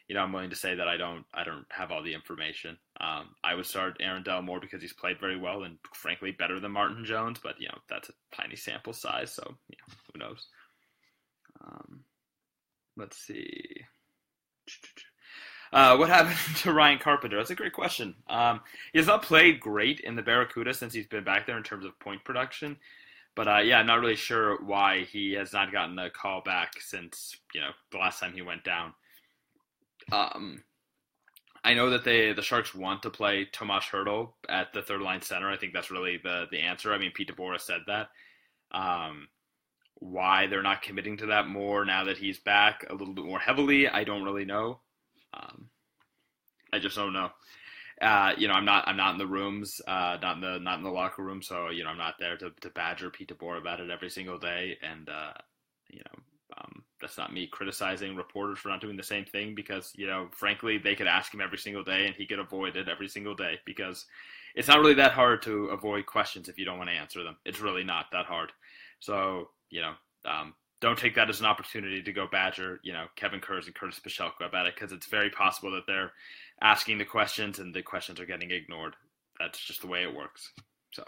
you 0.08 0.14
know, 0.14 0.22
I'm 0.22 0.32
willing 0.32 0.50
to 0.50 0.56
say 0.56 0.74
that 0.74 0.88
I 0.88 0.96
don't 0.96 1.24
I 1.34 1.44
don't 1.44 1.66
have 1.70 1.90
all 1.90 2.02
the 2.02 2.14
information. 2.14 2.76
Um, 3.00 3.34
I 3.44 3.54
would 3.54 3.66
start 3.66 3.96
Aaron 4.00 4.22
Dell 4.22 4.42
more 4.42 4.60
because 4.60 4.82
he's 4.82 4.92
played 4.92 5.20
very 5.20 5.38
well 5.38 5.64
and 5.64 5.78
frankly 5.94 6.32
better 6.32 6.58
than 6.60 6.72
Martin 6.72 7.04
Jones, 7.04 7.38
but 7.42 7.60
you 7.60 7.68
know 7.68 7.78
that's 7.88 8.08
a 8.08 8.12
tiny 8.34 8.56
sample 8.56 8.92
size, 8.92 9.32
so 9.32 9.42
know, 9.46 9.94
who 10.12 10.18
knows. 10.18 10.46
Um, 11.64 12.04
let's 12.96 13.18
see. 13.18 13.82
Uh, 15.72 15.96
what 15.96 16.08
happened 16.10 16.36
to 16.58 16.72
Ryan 16.72 16.98
Carpenter? 16.98 17.36
That's 17.36 17.50
a 17.50 17.54
great 17.54 17.72
question. 17.72 18.14
Um, 18.28 18.60
he 18.92 18.98
has 18.98 19.06
not 19.06 19.22
played 19.22 19.60
great 19.60 20.00
in 20.00 20.16
the 20.16 20.22
Barracuda 20.22 20.74
since 20.74 20.92
he's 20.92 21.06
been 21.06 21.24
back 21.24 21.46
there 21.46 21.56
in 21.56 21.62
terms 21.62 21.84
of 21.86 21.98
point 21.98 22.24
production. 22.24 22.76
But 23.34 23.48
uh, 23.48 23.58
yeah, 23.58 23.78
I'm 23.78 23.86
not 23.86 24.00
really 24.00 24.16
sure 24.16 24.62
why 24.62 25.04
he 25.04 25.32
has 25.34 25.52
not 25.52 25.72
gotten 25.72 25.98
a 25.98 26.10
call 26.10 26.42
back 26.42 26.74
since 26.80 27.36
you 27.54 27.62
know 27.62 27.70
the 27.90 27.98
last 27.98 28.20
time 28.20 28.34
he 28.34 28.42
went 28.42 28.62
down. 28.62 28.92
Um, 30.10 30.62
I 31.64 31.72
know 31.72 31.88
that 31.90 32.04
they 32.04 32.34
the 32.34 32.42
Sharks 32.42 32.74
want 32.74 33.02
to 33.02 33.10
play 33.10 33.46
Tomas 33.46 33.84
Hertl 33.84 34.32
at 34.50 34.74
the 34.74 34.82
third 34.82 35.00
line 35.00 35.22
center. 35.22 35.50
I 35.50 35.56
think 35.56 35.72
that's 35.72 35.90
really 35.90 36.18
the 36.22 36.46
the 36.50 36.60
answer. 36.60 36.92
I 36.92 36.98
mean, 36.98 37.12
Pete 37.14 37.34
DeBoer 37.34 37.58
said 37.58 37.80
that. 37.86 38.08
Um, 38.70 39.28
why 40.00 40.48
they're 40.48 40.62
not 40.62 40.82
committing 40.82 41.16
to 41.18 41.26
that 41.26 41.46
more 41.46 41.84
now 41.84 42.04
that 42.04 42.18
he's 42.18 42.38
back 42.38 42.84
a 42.90 42.94
little 42.94 43.14
bit 43.14 43.24
more 43.24 43.38
heavily, 43.38 43.88
I 43.88 44.02
don't 44.02 44.24
really 44.24 44.44
know. 44.44 44.80
Um, 45.34 45.68
I 46.72 46.78
just 46.78 46.96
don't 46.96 47.12
know. 47.12 47.30
Uh, 48.00 48.32
you 48.36 48.48
know, 48.48 48.54
I'm 48.54 48.64
not 48.64 48.88
I'm 48.88 48.96
not 48.96 49.12
in 49.12 49.18
the 49.18 49.26
rooms, 49.26 49.80
uh, 49.86 50.16
not 50.20 50.36
in 50.36 50.40
the 50.40 50.58
not 50.58 50.78
in 50.78 50.84
the 50.84 50.90
locker 50.90 51.22
room, 51.22 51.42
so 51.42 51.70
you 51.70 51.84
know 51.84 51.90
I'm 51.90 51.98
not 51.98 52.14
there 52.18 52.36
to, 52.38 52.50
to 52.60 52.70
badger 52.70 53.10
Pete 53.10 53.28
DeBoer 53.28 53.58
about 53.58 53.80
it 53.80 53.90
every 53.90 54.10
single 54.10 54.38
day, 54.38 54.76
and 54.82 55.08
uh, 55.08 55.34
you 55.88 56.00
know 56.00 56.22
um, 56.58 56.82
that's 57.00 57.18
not 57.18 57.32
me 57.32 57.46
criticizing 57.46 58.16
reporters 58.16 58.58
for 58.58 58.68
not 58.68 58.80
doing 58.80 58.96
the 58.96 59.02
same 59.02 59.24
thing 59.24 59.54
because 59.54 59.92
you 59.94 60.06
know 60.06 60.28
frankly 60.32 60.78
they 60.78 60.94
could 60.94 61.06
ask 61.06 61.32
him 61.32 61.40
every 61.40 61.58
single 61.58 61.84
day 61.84 62.06
and 62.06 62.14
he 62.14 62.26
could 62.26 62.38
avoid 62.38 62.76
it 62.76 62.88
every 62.88 63.08
single 63.08 63.34
day 63.34 63.58
because 63.64 64.06
it's 64.54 64.68
not 64.68 64.80
really 64.80 64.94
that 64.94 65.12
hard 65.12 65.42
to 65.42 65.66
avoid 65.66 66.06
questions 66.06 66.48
if 66.48 66.58
you 66.58 66.64
don't 66.64 66.78
want 66.78 66.90
to 66.90 66.96
answer 66.96 67.22
them. 67.22 67.36
It's 67.44 67.60
really 67.60 67.84
not 67.84 68.06
that 68.12 68.26
hard. 68.26 68.52
So 69.00 69.50
you 69.70 69.80
know, 69.80 69.92
um, 70.24 70.54
don't 70.82 70.98
take 70.98 71.14
that 71.14 71.30
as 71.30 71.38
an 71.38 71.46
opportunity 71.46 72.02
to 72.02 72.12
go 72.12 72.26
badger, 72.26 72.80
you 72.82 72.92
know, 72.92 73.06
Kevin 73.14 73.38
Kurz 73.38 73.66
and 73.66 73.74
Curtis 73.74 74.00
Pashelka 74.04 74.44
about 74.44 74.66
it 74.66 74.74
because 74.74 74.90
it's 74.90 75.06
very 75.06 75.30
possible 75.30 75.70
that 75.70 75.86
they're 75.86 76.10
asking 76.60 76.98
the 76.98 77.04
questions 77.04 77.60
and 77.60 77.72
the 77.72 77.82
questions 77.82 78.18
are 78.18 78.26
getting 78.26 78.50
ignored. 78.50 78.96
That's 79.38 79.60
just 79.60 79.80
the 79.80 79.86
way 79.86 80.02
it 80.02 80.14
works. 80.14 80.50
So, 80.90 81.04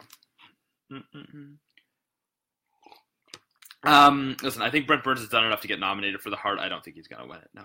um, 3.82 4.36
listen, 4.42 4.62
I 4.62 4.70
think 4.70 4.86
Brent 4.86 5.02
Burns 5.02 5.20
has 5.20 5.28
done 5.28 5.44
enough 5.44 5.60
to 5.62 5.68
get 5.68 5.80
nominated 5.80 6.20
for 6.20 6.30
the 6.30 6.36
Hart. 6.36 6.60
I 6.60 6.68
don't 6.68 6.82
think 6.84 6.94
he's 6.96 7.08
going 7.08 7.22
to 7.22 7.28
win 7.28 7.40
it. 7.40 7.50
No, 7.52 7.64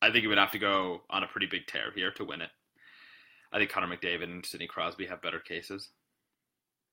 I 0.00 0.12
think 0.12 0.22
he 0.22 0.28
would 0.28 0.38
have 0.38 0.52
to 0.52 0.60
go 0.60 1.02
on 1.10 1.24
a 1.24 1.28
pretty 1.28 1.46
big 1.46 1.66
tear 1.66 1.90
here 1.92 2.12
to 2.12 2.24
win 2.24 2.40
it. 2.40 2.50
I 3.52 3.58
think 3.58 3.70
Connor 3.70 3.88
McDavid 3.88 4.24
and 4.24 4.46
Sidney 4.46 4.68
Crosby 4.68 5.06
have 5.06 5.22
better 5.22 5.40
cases. 5.40 5.88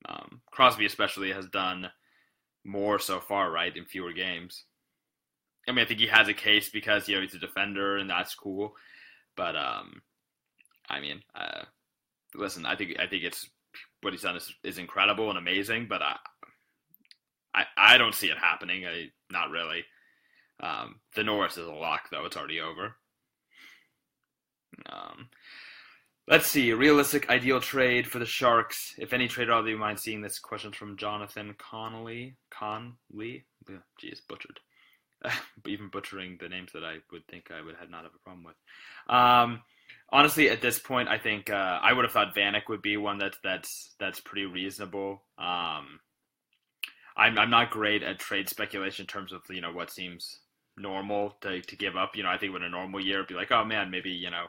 Um, 0.09 0.41
Crosby 0.51 0.87
especially 0.87 1.31
has 1.31 1.47
done 1.47 1.91
more 2.65 2.99
so 2.99 3.19
far, 3.19 3.51
right, 3.51 3.75
in 3.75 3.85
fewer 3.85 4.11
games. 4.11 4.65
I 5.67 5.71
mean, 5.71 5.85
I 5.85 5.87
think 5.87 5.99
he 5.99 6.07
has 6.07 6.27
a 6.27 6.33
case 6.33 6.69
because 6.69 7.07
you 7.07 7.15
know 7.15 7.21
he's 7.21 7.33
a 7.33 7.39
defender 7.39 7.97
and 7.97 8.09
that's 8.09 8.35
cool, 8.35 8.75
but 9.37 9.55
um, 9.55 10.01
I 10.89 10.99
mean, 10.99 11.21
uh, 11.33 11.63
listen, 12.33 12.65
I 12.65 12.75
think 12.75 12.99
I 12.99 13.07
think 13.07 13.23
it's 13.23 13.49
what 14.01 14.13
he's 14.13 14.23
done 14.23 14.35
is, 14.35 14.53
is 14.63 14.77
incredible 14.77 15.29
and 15.29 15.37
amazing, 15.37 15.87
but 15.87 16.01
I, 16.01 16.17
I 17.53 17.65
I 17.77 17.97
don't 17.97 18.15
see 18.15 18.27
it 18.27 18.37
happening. 18.37 18.85
I 18.85 19.09
not 19.31 19.49
really. 19.49 19.85
Um, 20.59 20.99
the 21.15 21.23
Norris 21.23 21.57
is 21.57 21.67
a 21.67 21.71
lock 21.71 22.09
though; 22.11 22.25
it's 22.25 22.37
already 22.37 22.61
over. 22.61 22.95
Um, 24.91 25.29
Let's 26.27 26.47
see. 26.47 26.73
Realistic 26.73 27.29
ideal 27.29 27.59
trade 27.59 28.07
for 28.07 28.17
the 28.17 28.25
Sharks. 28.25 28.95
If 28.97 29.13
any 29.13 29.27
trade 29.27 29.49
at 29.49 29.53
all, 29.53 29.63
do 29.63 29.69
you 29.69 29.77
mind 29.77 29.99
seeing 29.99 30.21
this 30.21 30.39
question 30.39 30.71
from 30.71 30.97
Jonathan 30.97 31.53
Connolly? 31.59 32.35
Conley? 32.49 33.45
Geez, 33.99 34.21
butchered. 34.27 34.59
Even 35.67 35.89
butchering 35.89 36.37
the 36.39 36.49
names 36.49 36.71
that 36.73 36.83
I 36.83 36.97
would 37.11 37.27
think 37.27 37.51
I 37.51 37.61
would 37.61 37.75
have 37.75 37.91
not 37.91 38.03
have 38.03 38.13
a 38.15 38.23
problem 38.23 38.43
with. 38.43 38.55
Um, 39.07 39.61
honestly, 40.11 40.49
at 40.49 40.61
this 40.61 40.79
point, 40.79 41.09
I 41.09 41.19
think 41.19 41.51
uh, 41.51 41.79
I 41.81 41.93
would 41.93 42.05
have 42.05 42.11
thought 42.11 42.35
Vanek 42.35 42.69
would 42.69 42.81
be 42.81 42.97
one 42.97 43.19
that's 43.19 43.37
that's 43.43 43.93
that's 43.99 44.19
pretty 44.19 44.45
reasonable. 44.47 45.21
Um, 45.37 45.99
I'm 47.15 47.37
I'm 47.37 47.51
not 47.51 47.69
great 47.69 48.01
at 48.01 48.17
trade 48.17 48.49
speculation 48.49 49.03
in 49.03 49.07
terms 49.07 49.31
of 49.31 49.41
you 49.49 49.61
know 49.61 49.71
what 49.71 49.91
seems 49.91 50.39
normal 50.75 51.37
to 51.41 51.61
to 51.61 51.75
give 51.75 51.95
up. 51.95 52.15
You 52.15 52.23
know, 52.23 52.29
I 52.29 52.37
think 52.39 52.55
in 52.55 52.63
a 52.63 52.69
normal 52.69 52.99
year, 52.99 53.17
it'd 53.17 53.27
be 53.27 53.35
like, 53.35 53.51
oh 53.51 53.63
man, 53.63 53.91
maybe 53.91 54.09
you 54.09 54.31
know. 54.31 54.45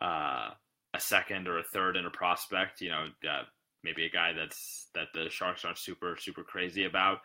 Uh, 0.00 0.50
a 0.94 1.00
second 1.00 1.48
or 1.48 1.58
a 1.58 1.64
third 1.64 1.96
in 1.96 2.06
a 2.06 2.10
prospect. 2.10 2.80
You 2.80 2.90
know, 2.90 3.06
uh, 3.28 3.42
maybe 3.82 4.06
a 4.06 4.10
guy 4.10 4.32
that's 4.32 4.86
that 4.94 5.08
the 5.12 5.28
Sharks 5.28 5.64
aren't 5.64 5.78
super 5.78 6.16
super 6.18 6.42
crazy 6.42 6.84
about. 6.84 7.18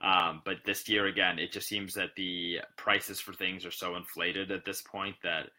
Um, 0.00 0.42
but 0.44 0.58
this 0.66 0.88
year 0.88 1.06
again, 1.06 1.38
it 1.38 1.52
just 1.52 1.68
seems 1.68 1.94
that 1.94 2.10
the 2.16 2.58
prices 2.76 3.20
for 3.20 3.32
things 3.32 3.64
are 3.64 3.70
so 3.70 3.96
inflated 3.96 4.50
at 4.50 4.64
this 4.64 4.82
point 4.82 5.16
that 5.22 5.50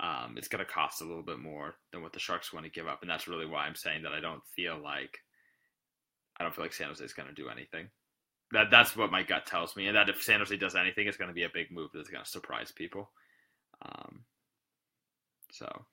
um, 0.00 0.36
it's 0.36 0.48
going 0.48 0.64
to 0.64 0.72
cost 0.72 1.02
a 1.02 1.04
little 1.04 1.22
bit 1.22 1.38
more 1.38 1.74
than 1.92 2.00
what 2.02 2.12
the 2.12 2.18
Sharks 2.18 2.52
want 2.52 2.64
to 2.64 2.72
give 2.72 2.86
up, 2.86 3.02
and 3.02 3.10
that's 3.10 3.28
really 3.28 3.46
why 3.46 3.66
I'm 3.66 3.74
saying 3.74 4.02
that 4.02 4.12
I 4.12 4.20
don't 4.20 4.42
feel 4.56 4.80
like 4.82 5.18
I 6.40 6.44
don't 6.44 6.54
feel 6.54 6.64
like 6.64 6.72
San 6.72 6.88
Jose 6.88 7.04
is 7.04 7.12
going 7.12 7.28
to 7.28 7.34
do 7.34 7.48
anything. 7.48 7.88
That 8.52 8.70
that's 8.70 8.96
what 8.96 9.12
my 9.12 9.22
gut 9.22 9.46
tells 9.46 9.76
me, 9.76 9.86
and 9.86 9.96
that 9.96 10.08
if 10.08 10.22
San 10.22 10.38
Jose 10.38 10.56
does 10.56 10.74
anything, 10.74 11.06
it's 11.06 11.16
going 11.16 11.28
to 11.28 11.34
be 11.34 11.44
a 11.44 11.50
big 11.52 11.70
move 11.70 11.90
that's 11.92 12.08
going 12.08 12.24
to 12.24 12.30
surprise 12.30 12.72
people. 12.72 13.10
Um, 13.82 14.20
so 15.50 15.84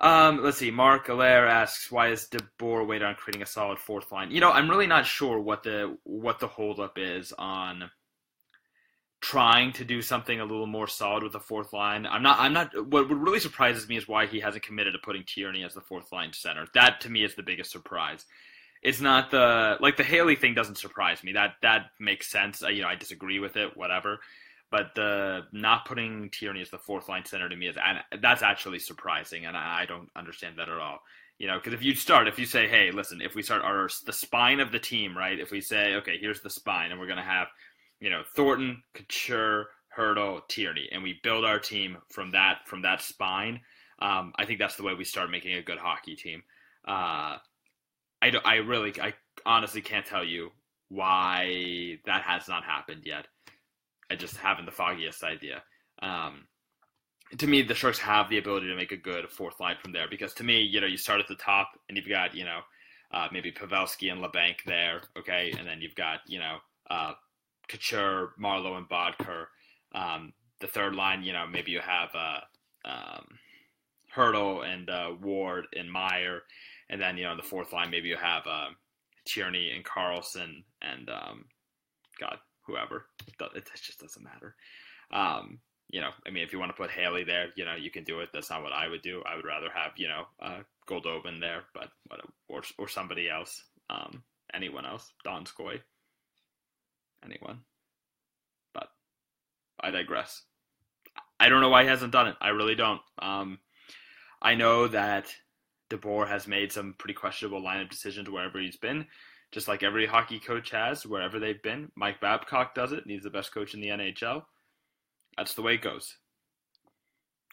um, 0.00 0.42
let's 0.42 0.58
see. 0.58 0.70
Mark 0.70 1.08
Allaire 1.08 1.46
asks, 1.46 1.90
"Why 1.90 2.08
is 2.08 2.28
DeBoer 2.28 2.86
wait 2.86 3.02
on 3.02 3.14
creating 3.14 3.42
a 3.42 3.46
solid 3.46 3.78
fourth 3.78 4.10
line?" 4.10 4.30
You 4.30 4.40
know, 4.40 4.50
I'm 4.50 4.70
really 4.70 4.86
not 4.86 5.06
sure 5.06 5.38
what 5.38 5.62
the 5.62 5.96
what 6.04 6.40
the 6.40 6.48
holdup 6.48 6.98
is 6.98 7.32
on 7.32 7.90
trying 9.20 9.72
to 9.72 9.84
do 9.84 10.00
something 10.00 10.40
a 10.40 10.44
little 10.44 10.66
more 10.66 10.88
solid 10.88 11.22
with 11.22 11.32
the 11.32 11.40
fourth 11.40 11.72
line. 11.72 12.06
I'm 12.06 12.22
not. 12.22 12.38
I'm 12.40 12.52
not. 12.52 12.74
What, 12.74 13.08
what 13.08 13.20
really 13.20 13.40
surprises 13.40 13.88
me 13.88 13.96
is 13.96 14.08
why 14.08 14.26
he 14.26 14.40
hasn't 14.40 14.64
committed 14.64 14.94
to 14.94 14.98
putting 14.98 15.24
Tierney 15.24 15.62
as 15.64 15.74
the 15.74 15.80
fourth 15.80 16.10
line 16.12 16.32
center. 16.32 16.66
That 16.74 17.00
to 17.02 17.10
me 17.10 17.22
is 17.22 17.34
the 17.34 17.42
biggest 17.42 17.70
surprise. 17.70 18.24
It's 18.82 19.00
not 19.00 19.30
the 19.30 19.76
like 19.80 19.98
the 19.98 20.04
Haley 20.04 20.36
thing 20.36 20.54
doesn't 20.54 20.78
surprise 20.78 21.22
me. 21.22 21.32
That 21.32 21.56
that 21.62 21.90
makes 21.98 22.30
sense. 22.30 22.62
you 22.62 22.82
know, 22.82 22.88
I 22.88 22.94
disagree 22.94 23.38
with 23.38 23.56
it. 23.56 23.76
Whatever. 23.76 24.20
But 24.70 24.94
the 24.94 25.42
not 25.52 25.84
putting 25.84 26.30
Tierney 26.30 26.60
as 26.60 26.70
the 26.70 26.78
fourth 26.78 27.08
line 27.08 27.24
center 27.24 27.48
to 27.48 27.56
me 27.56 27.68
is 27.68 27.76
and 27.76 28.22
that's 28.22 28.42
actually 28.42 28.78
surprising, 28.78 29.46
and 29.46 29.56
I, 29.56 29.82
I 29.82 29.86
don't 29.86 30.08
understand 30.14 30.58
that 30.58 30.68
at 30.68 30.78
all. 30.78 31.00
You 31.38 31.48
know, 31.48 31.56
because 31.58 31.72
if 31.72 31.82
you 31.82 31.94
start, 31.94 32.28
if 32.28 32.38
you 32.38 32.46
say, 32.46 32.68
"Hey, 32.68 32.90
listen," 32.92 33.20
if 33.20 33.34
we 33.34 33.42
start 33.42 33.62
our 33.62 33.88
the 34.06 34.12
spine 34.12 34.60
of 34.60 34.70
the 34.72 34.78
team, 34.78 35.16
right? 35.16 35.38
If 35.40 35.50
we 35.50 35.60
say, 35.60 35.94
"Okay, 35.96 36.18
here's 36.18 36.40
the 36.40 36.50
spine," 36.50 36.90
and 36.92 37.00
we're 37.00 37.08
gonna 37.08 37.22
have, 37.22 37.48
you 37.98 38.10
know, 38.10 38.22
Thornton, 38.36 38.82
Couture, 38.94 39.70
Hertl, 39.96 40.46
Tierney, 40.48 40.88
and 40.92 41.02
we 41.02 41.18
build 41.22 41.44
our 41.44 41.58
team 41.58 41.98
from 42.10 42.30
that 42.32 42.58
from 42.66 42.82
that 42.82 43.00
spine. 43.00 43.60
Um, 44.00 44.32
I 44.36 44.44
think 44.44 44.58
that's 44.58 44.76
the 44.76 44.82
way 44.82 44.94
we 44.94 45.04
start 45.04 45.30
making 45.30 45.54
a 45.54 45.62
good 45.62 45.78
hockey 45.78 46.14
team. 46.16 46.42
Uh, 46.86 47.36
I, 48.22 48.32
I 48.44 48.54
really, 48.56 48.94
I 49.00 49.14
honestly 49.44 49.82
can't 49.82 50.06
tell 50.06 50.24
you 50.24 50.50
why 50.88 51.98
that 52.06 52.22
has 52.22 52.48
not 52.48 52.64
happened 52.64 53.02
yet. 53.04 53.26
I 54.10 54.16
just 54.16 54.36
haven't 54.36 54.66
the 54.66 54.72
foggiest 54.72 55.22
idea. 55.22 55.62
Um, 56.02 56.46
to 57.38 57.46
me, 57.46 57.62
the 57.62 57.74
Sharks 57.74 57.98
have 58.00 58.28
the 58.28 58.38
ability 58.38 58.66
to 58.68 58.76
make 58.76 58.92
a 58.92 58.96
good 58.96 59.28
fourth 59.30 59.60
line 59.60 59.76
from 59.80 59.92
there 59.92 60.06
because 60.10 60.34
to 60.34 60.44
me, 60.44 60.62
you 60.62 60.80
know, 60.80 60.86
you 60.86 60.96
start 60.96 61.20
at 61.20 61.28
the 61.28 61.36
top 61.36 61.70
and 61.88 61.96
you've 61.96 62.08
got, 62.08 62.34
you 62.34 62.44
know, 62.44 62.60
uh, 63.12 63.28
maybe 63.32 63.52
Pavelski 63.52 64.10
and 64.10 64.22
Labanc 64.22 64.64
there, 64.66 65.02
okay, 65.18 65.52
and 65.56 65.66
then 65.66 65.80
you've 65.80 65.94
got, 65.94 66.20
you 66.26 66.38
know, 66.38 66.58
uh, 66.90 67.12
Couture, 67.68 68.34
Marleau, 68.40 68.76
and 68.76 68.88
Boedker. 68.88 69.46
Um, 69.94 70.32
the 70.60 70.66
third 70.66 70.94
line, 70.94 71.22
you 71.22 71.32
know, 71.32 71.46
maybe 71.46 71.70
you 71.70 71.80
have 71.80 72.10
uh, 72.14 72.40
um, 72.84 73.26
Hertl 74.14 74.66
and 74.66 74.90
uh, 74.90 75.10
Ward 75.20 75.66
and 75.76 75.90
Meier. 75.90 76.42
and 76.88 77.00
then 77.00 77.16
you 77.16 77.24
know, 77.24 77.36
the 77.36 77.42
fourth 77.42 77.72
line, 77.72 77.90
maybe 77.90 78.08
you 78.08 78.16
have 78.16 78.46
uh, 78.46 78.68
Tierney 79.24 79.70
and 79.70 79.84
Karlsson 79.84 80.64
and 80.82 81.08
um, 81.08 81.44
God, 82.18 82.38
whoever. 82.70 83.06
It 83.54 83.68
just 83.82 84.00
doesn't 84.00 84.24
matter. 84.24 84.54
Um, 85.12 85.58
you 85.90 86.00
know, 86.00 86.10
I 86.26 86.30
mean, 86.30 86.44
if 86.44 86.52
you 86.52 86.58
want 86.58 86.70
to 86.70 86.80
put 86.80 86.90
Haley 86.90 87.24
there, 87.24 87.48
you 87.56 87.64
know, 87.64 87.74
you 87.74 87.90
can 87.90 88.04
do 88.04 88.20
it. 88.20 88.28
That's 88.32 88.50
not 88.50 88.62
what 88.62 88.72
I 88.72 88.88
would 88.88 89.02
do. 89.02 89.22
I 89.26 89.34
would 89.34 89.44
rather 89.44 89.68
have, 89.74 89.92
you 89.96 90.08
know, 90.08 90.24
uh, 90.40 90.60
Goldobin 90.88 91.40
there, 91.40 91.62
but 91.74 91.90
or 92.48 92.62
or 92.78 92.88
somebody 92.88 93.28
else, 93.28 93.64
um, 93.88 94.22
anyone 94.54 94.86
else, 94.86 95.12
Donskoi, 95.26 95.80
anyone. 97.24 97.60
But 98.72 98.88
I 99.80 99.90
digress. 99.90 100.42
I 101.40 101.48
don't 101.48 101.60
know 101.60 101.70
why 101.70 101.82
he 101.82 101.88
hasn't 101.88 102.12
done 102.12 102.28
it. 102.28 102.36
I 102.40 102.48
really 102.48 102.74
don't. 102.74 103.00
Um, 103.18 103.58
I 104.42 104.54
know 104.54 104.86
that 104.88 105.34
DeBoer 105.90 106.28
has 106.28 106.46
made 106.46 106.70
some 106.70 106.94
pretty 106.98 107.14
questionable 107.14 107.62
lineup 107.62 107.90
decisions 107.90 108.30
wherever 108.30 108.60
he's 108.60 108.76
been 108.76 109.06
just 109.52 109.68
like 109.68 109.82
every 109.82 110.06
hockey 110.06 110.38
coach 110.38 110.70
has 110.70 111.04
wherever 111.04 111.38
they've 111.38 111.62
been. 111.62 111.90
Mike 111.94 112.20
Babcock 112.20 112.74
does 112.74 112.92
it, 112.92 113.02
and 113.02 113.10
he's 113.10 113.22
the 113.22 113.30
best 113.30 113.52
coach 113.52 113.74
in 113.74 113.80
the 113.80 113.88
NHL. 113.88 114.44
That's 115.36 115.54
the 115.54 115.62
way 115.62 115.74
it 115.74 115.82
goes. 115.82 116.16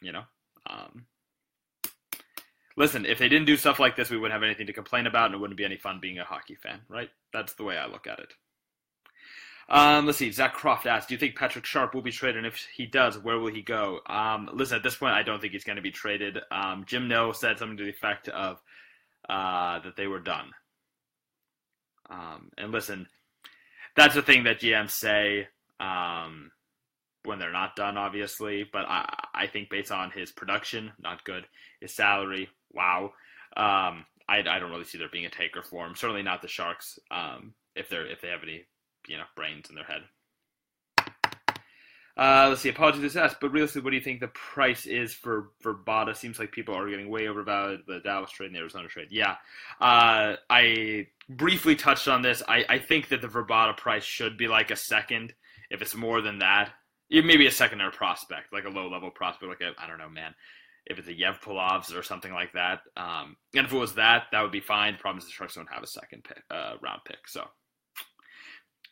You 0.00 0.12
know. 0.12 0.22
Um, 0.66 1.06
listen, 2.76 3.06
if 3.06 3.18
they 3.18 3.28
didn't 3.28 3.46
do 3.46 3.56
stuff 3.56 3.78
like 3.78 3.96
this, 3.96 4.10
we 4.10 4.18
wouldn't 4.18 4.34
have 4.34 4.42
anything 4.42 4.66
to 4.66 4.72
complain 4.72 5.06
about, 5.06 5.26
and 5.26 5.34
it 5.34 5.38
wouldn't 5.38 5.56
be 5.56 5.64
any 5.64 5.76
fun 5.76 5.98
being 6.00 6.18
a 6.18 6.24
hockey 6.24 6.54
fan, 6.54 6.80
right? 6.88 7.10
That's 7.32 7.54
the 7.54 7.64
way 7.64 7.76
I 7.76 7.86
look 7.86 8.06
at 8.06 8.20
it. 8.20 8.34
Um, 9.70 10.06
let's 10.06 10.18
see. 10.18 10.30
Zach 10.30 10.54
Croft 10.54 10.86
asked, 10.86 11.08
"Do 11.08 11.14
you 11.14 11.18
think 11.18 11.36
Patrick 11.36 11.66
Sharp 11.66 11.94
will 11.94 12.02
be 12.02 12.12
traded? 12.12 12.38
And 12.38 12.46
if 12.46 12.66
he 12.74 12.86
does, 12.86 13.18
where 13.18 13.38
will 13.38 13.52
he 13.52 13.60
go?" 13.60 14.00
Um, 14.06 14.48
listen, 14.52 14.76
at 14.76 14.82
this 14.82 14.96
point, 14.96 15.14
I 15.14 15.22
don't 15.22 15.40
think 15.40 15.52
he's 15.52 15.64
going 15.64 15.76
to 15.76 15.82
be 15.82 15.90
traded. 15.90 16.38
Um, 16.50 16.84
Jim 16.86 17.06
Nill 17.08 17.34
said 17.34 17.58
something 17.58 17.76
to 17.76 17.84
the 17.84 17.90
effect 17.90 18.28
of 18.28 18.62
uh, 19.28 19.80
that 19.80 19.96
they 19.96 20.06
were 20.06 20.20
done. 20.20 20.52
Um, 22.10 22.50
and 22.56 22.72
listen, 22.72 23.06
that's 23.96 24.14
the 24.14 24.22
thing 24.22 24.44
that 24.44 24.60
GMs 24.60 24.92
say 24.92 25.48
um, 25.80 26.50
when 27.24 27.38
they're 27.38 27.52
not 27.52 27.76
done, 27.76 27.96
obviously. 27.96 28.64
But 28.70 28.86
I, 28.88 29.26
I 29.34 29.46
think 29.46 29.70
based 29.70 29.92
on 29.92 30.10
his 30.10 30.30
production, 30.30 30.92
not 30.98 31.24
good. 31.24 31.46
His 31.80 31.94
salary, 31.94 32.48
wow. 32.72 33.12
Um, 33.56 34.04
I, 34.28 34.40
I 34.40 34.58
don't 34.58 34.70
really 34.70 34.84
see 34.84 34.98
there 34.98 35.08
being 35.10 35.26
a 35.26 35.30
taker 35.30 35.62
for 35.62 35.86
him. 35.86 35.96
Certainly 35.96 36.22
not 36.22 36.42
the 36.42 36.48
Sharks. 36.48 36.98
Um, 37.10 37.54
if 37.74 37.88
they're 37.88 38.06
if 38.06 38.20
they 38.20 38.28
have 38.28 38.42
any 38.42 38.64
you 39.06 39.16
know 39.16 39.24
brains 39.36 39.68
in 39.70 39.74
their 39.74 39.84
head. 39.84 40.02
Uh, 42.18 42.46
let's 42.48 42.62
see. 42.62 42.68
Apologies 42.68 43.00
this 43.00 43.14
asked, 43.16 43.36
but 43.40 43.52
realistically, 43.52 43.82
what 43.82 43.90
do 43.90 43.96
you 43.96 44.02
think 44.02 44.18
the 44.18 44.28
price 44.28 44.86
is 44.86 45.14
for 45.14 45.50
for 45.60 45.74
Vrbata? 45.74 46.16
Seems 46.16 46.38
like 46.40 46.50
people 46.50 46.74
are 46.74 46.90
getting 46.90 47.08
way 47.08 47.28
overvalued. 47.28 47.82
The 47.86 48.00
Dallas 48.00 48.32
trade 48.32 48.46
and 48.46 48.56
the 48.56 48.60
Arizona 48.60 48.88
trade. 48.88 49.08
Yeah, 49.10 49.36
uh, 49.80 50.34
I 50.50 51.06
briefly 51.28 51.76
touched 51.76 52.08
on 52.08 52.22
this. 52.22 52.42
I, 52.48 52.64
I 52.68 52.78
think 52.80 53.08
that 53.10 53.22
the 53.22 53.28
Vrbata 53.28 53.76
price 53.76 54.02
should 54.02 54.36
be 54.36 54.48
like 54.48 54.72
a 54.72 54.76
second. 54.76 55.32
If 55.70 55.80
it's 55.80 55.94
more 55.94 56.20
than 56.20 56.40
that, 56.40 56.72
maybe 57.08 57.46
a 57.46 57.52
secondary 57.52 57.92
prospect, 57.92 58.52
like 58.52 58.64
a 58.64 58.70
low 58.70 58.88
level 58.90 59.10
prospect, 59.10 59.48
like 59.48 59.74
I 59.78 59.86
don't 59.86 59.98
know, 59.98 60.08
man. 60.08 60.34
If 60.86 60.98
it's 60.98 61.08
a 61.08 61.14
Yevpulovs 61.14 61.96
or 61.96 62.02
something 62.02 62.32
like 62.32 62.54
that, 62.54 62.80
um, 62.96 63.36
and 63.54 63.66
if 63.66 63.72
it 63.72 63.76
was 63.76 63.94
that, 63.94 64.24
that 64.32 64.40
would 64.42 64.50
be 64.50 64.60
fine. 64.60 64.94
The 64.94 64.98
problem 64.98 65.18
is 65.18 65.26
the 65.26 65.30
Sharks 65.30 65.54
don't 65.54 65.70
have 65.70 65.82
a 65.82 65.86
second 65.86 66.24
pick, 66.24 66.42
uh, 66.50 66.74
round 66.82 67.02
pick, 67.04 67.28
so 67.28 67.46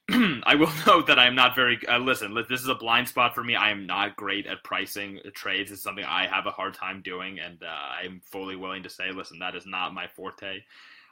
I 0.45 0.55
will 0.55 0.71
note 0.87 1.09
that 1.09 1.19
I 1.19 1.27
am 1.27 1.35
not 1.35 1.57
very. 1.57 1.81
Uh, 1.87 1.99
listen, 1.99 2.35
this 2.49 2.61
is 2.61 2.69
a 2.69 2.75
blind 2.75 3.09
spot 3.09 3.35
for 3.35 3.43
me. 3.43 3.57
I 3.57 3.71
am 3.71 3.87
not 3.87 4.17
great 4.17 4.47
at 4.47 4.63
pricing 4.63 5.19
trades. 5.35 5.73
It's 5.73 5.83
something 5.83 6.05
I 6.05 6.27
have 6.27 6.47
a 6.47 6.53
hard 6.53 6.75
time 6.75 7.03
doing, 7.03 7.41
and 7.41 7.63
uh, 7.63 7.67
I'm 8.03 8.21
fully 8.25 8.57
willing 8.57 8.85
to 8.85 8.91
say, 8.91 9.11
listen, 9.13 9.41
that 9.41 9.57
is 9.57 9.67
not 9.67 9.95
my 9.95 10.07
forte. 10.07 10.61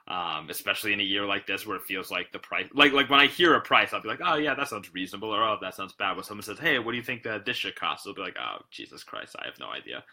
Um, 0.06 0.50
especially 0.50 0.92
in 0.92 1.00
a 1.00 1.04
year 1.04 1.24
like 1.24 1.46
this 1.46 1.66
where 1.66 1.78
it 1.78 1.82
feels 1.84 2.10
like 2.10 2.30
the 2.30 2.38
price, 2.38 2.68
like 2.74 2.92
like 2.92 3.08
when 3.08 3.20
I 3.20 3.26
hear 3.26 3.54
a 3.54 3.60
price, 3.60 3.94
I'll 3.94 4.02
be 4.02 4.08
like, 4.08 4.20
oh 4.22 4.34
yeah, 4.34 4.54
that 4.54 4.68
sounds 4.68 4.92
reasonable, 4.92 5.34
or 5.34 5.42
oh 5.42 5.56
that 5.62 5.74
sounds 5.74 5.94
bad. 5.94 6.14
When 6.14 6.24
someone 6.24 6.42
says, 6.42 6.58
hey, 6.58 6.78
what 6.78 6.92
do 6.92 6.98
you 6.98 7.02
think 7.02 7.22
that 7.22 7.46
this 7.46 7.56
should 7.56 7.74
cost? 7.74 8.06
I'll 8.06 8.14
be 8.14 8.20
like, 8.20 8.36
oh 8.38 8.58
Jesus 8.70 9.02
Christ, 9.02 9.34
I 9.40 9.46
have 9.46 9.58
no 9.58 9.68
idea. 9.68 10.04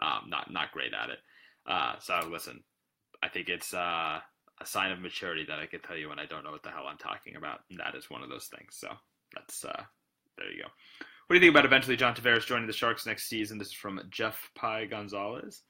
Um, 0.00 0.28
not 0.28 0.52
not 0.52 0.70
great 0.72 0.92
at 0.92 1.08
it. 1.08 1.18
Uh, 1.66 1.94
so 1.98 2.20
listen, 2.30 2.62
I 3.22 3.28
think 3.28 3.48
it's 3.48 3.72
uh, 3.72 4.20
a 4.60 4.66
sign 4.66 4.90
of 4.90 5.00
maturity 5.00 5.44
that 5.48 5.58
I 5.58 5.66
can 5.66 5.80
tell 5.80 5.96
you 5.96 6.08
when 6.08 6.18
I 6.18 6.26
don't 6.26 6.44
know 6.44 6.50
what 6.50 6.62
the 6.62 6.70
hell 6.70 6.86
I'm 6.88 6.98
talking 6.98 7.36
about. 7.36 7.60
And 7.70 7.78
that 7.78 7.94
is 7.94 8.10
one 8.10 8.22
of 8.22 8.28
those 8.28 8.46
things. 8.46 8.76
So 8.76 8.88
that's 9.34 9.64
uh, 9.64 9.82
there 10.36 10.50
you 10.50 10.62
go. 10.62 10.68
What 11.26 11.34
do 11.34 11.40
you 11.40 11.40
think 11.40 11.52
about 11.52 11.66
eventually 11.66 11.96
John 11.96 12.14
Tavares 12.14 12.46
joining 12.46 12.66
the 12.66 12.72
Sharks 12.72 13.06
next 13.06 13.28
season? 13.28 13.58
This 13.58 13.68
is 13.68 13.74
from 13.74 14.00
Jeff 14.10 14.50
Pie 14.54 14.86
Gonzalez. 14.86 15.62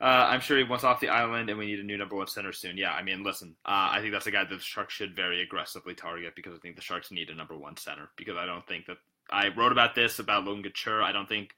Uh, 0.00 0.26
I'm 0.28 0.40
sure 0.40 0.58
he 0.58 0.64
wants 0.64 0.82
off 0.82 0.98
the 0.98 1.08
island, 1.08 1.48
and 1.48 1.58
we 1.58 1.66
need 1.66 1.78
a 1.78 1.84
new 1.84 1.96
number 1.96 2.16
one 2.16 2.26
center 2.26 2.52
soon. 2.52 2.76
Yeah, 2.76 2.90
I 2.90 3.02
mean, 3.02 3.22
listen, 3.22 3.54
uh, 3.64 3.90
I 3.92 4.00
think 4.00 4.12
that's 4.12 4.26
a 4.26 4.32
guy 4.32 4.42
that 4.42 4.50
the 4.50 4.60
Sharks 4.60 4.92
should 4.92 5.14
very 5.14 5.40
aggressively 5.40 5.94
target 5.94 6.34
because 6.34 6.52
I 6.52 6.58
think 6.58 6.74
the 6.74 6.82
Sharks 6.82 7.12
need 7.12 7.30
a 7.30 7.34
number 7.34 7.56
one 7.56 7.76
center. 7.76 8.10
Because 8.16 8.36
I 8.36 8.44
don't 8.44 8.66
think 8.66 8.86
that 8.86 8.96
I 9.30 9.48
wrote 9.48 9.70
about 9.70 9.94
this 9.94 10.18
about 10.18 10.44
Logan 10.44 10.64
Couture. 10.64 11.00
I 11.00 11.12
don't 11.12 11.28
think 11.28 11.54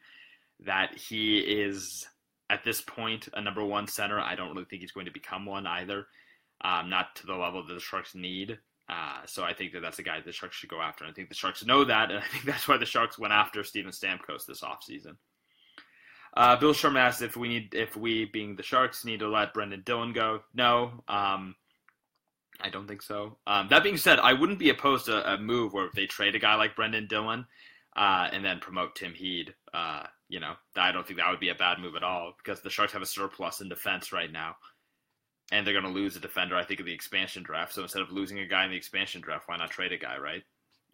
that 0.67 0.99
he 0.99 1.39
is 1.39 2.07
at 2.51 2.63
this 2.63 2.83
point 2.83 3.29
a 3.33 3.41
number 3.41 3.65
one 3.65 3.89
center. 3.89 4.21
I 4.21 4.35
don't 4.35 4.51
really 4.51 4.67
think 4.67 4.83
he's 4.83 4.93
going 4.93 5.07
to 5.07 5.13
become 5.13 5.47
one 5.47 5.67
either 5.67 6.07
um, 6.63 6.91
not 6.91 7.17
to 7.17 7.27
the 7.27 7.35
level 7.35 7.67
that 7.67 7.75
the 7.75 7.81
Sharks 7.81 8.15
need. 8.15 8.59
Uh, 8.89 9.21
so 9.27 9.43
I 9.43 9.53
think 9.53 9.73
that 9.73 9.81
that's 9.81 9.99
a 9.99 10.03
guy 10.03 10.21
the 10.21 10.33
Sharks 10.33 10.57
should 10.57 10.71
go 10.71 10.81
after. 10.81 11.05
And 11.05 11.11
I 11.11 11.15
think 11.15 11.29
the 11.29 11.35
Sharks 11.35 11.65
know 11.65 11.85
that, 11.85 12.11
and 12.11 12.19
I 12.21 12.27
think 12.27 12.45
that's 12.47 12.69
why 12.69 12.77
the 12.77 12.87
Sharks 12.87 13.19
went 13.19 13.33
after 13.33 13.65
Steven 13.65 13.91
Stamkos 13.91 14.47
this 14.47 14.63
offseason. 14.63 15.17
Uh, 16.37 16.57
Bill 16.57 16.75
Sherman 16.75 17.03
asked 17.03 17.23
if 17.23 17.37
we 17.37 17.49
need, 17.49 17.75
if 17.75 17.97
we 17.97 18.27
being 18.27 18.57
the 18.57 18.63
Sharks 18.63 19.05
need 19.05 19.21
to 19.21 19.29
let 19.29 19.55
Brendan 19.55 19.83
Dillon 19.87 20.13
go. 20.13 20.41
No, 20.55 21.03
um, 21.09 21.55
I 22.61 22.69
don't 22.69 22.87
think 22.87 23.03
so. 23.03 23.39
Um, 23.47 23.69
that 23.71 23.83
being 23.83 23.97
said, 23.97 24.19
I 24.19 24.35
wouldn't 24.35 24.59
be 24.59 24.71
opposed 24.71 25.07
to 25.07 25.33
a 25.33 25.39
move 25.39 25.73
where 25.73 25.89
they 25.95 26.07
trade 26.07 26.35
a 26.35 26.39
guy 26.39 26.55
like 26.57 26.77
Brendan 26.77 27.07
Dillon 27.07 27.47
uh, 27.97 28.29
and 28.31 28.45
then 28.45 28.61
promote 28.61 28.95
Tim 28.95 29.15
Heed. 29.15 29.55
Uh, 29.73 30.05
you 30.29 30.41
know, 30.41 30.53
I 30.77 30.93
don't 30.93 31.07
think 31.07 31.19
that 31.19 31.31
would 31.31 31.41
be 31.41 31.49
a 31.49 31.55
bad 31.55 31.79
move 31.79 31.97
at 31.97 32.03
all 32.03 32.35
because 32.37 32.61
the 32.61 32.71
Sharks 32.71 32.93
have 32.93 33.03
a 33.03 33.07
surplus 33.07 33.63
in 33.63 33.71
defense 33.71 34.13
right 34.13 34.31
now 34.31 34.57
and 35.53 35.67
they're 35.67 35.75
going 35.75 35.85
to 35.85 35.91
lose 35.91 36.17
a 36.17 36.21
defender, 36.21 36.57
I 36.57 36.65
think, 36.65 36.81
in 36.81 36.87
the 36.87 36.93
expansion 36.93 37.43
draft. 37.43 37.75
So 37.75 37.83
instead 37.83 38.03
of 38.03 38.11
losing 38.11 38.39
a 38.41 38.47
guy 38.47 38.65
in 38.65 38.71
the 38.71 38.77
expansion 38.77 39.21
draft, 39.21 39.49
why 39.49 39.57
not 39.57 39.71
trade 39.71 39.93
a 39.93 39.99
guy, 39.99 40.19
right? 40.19 40.43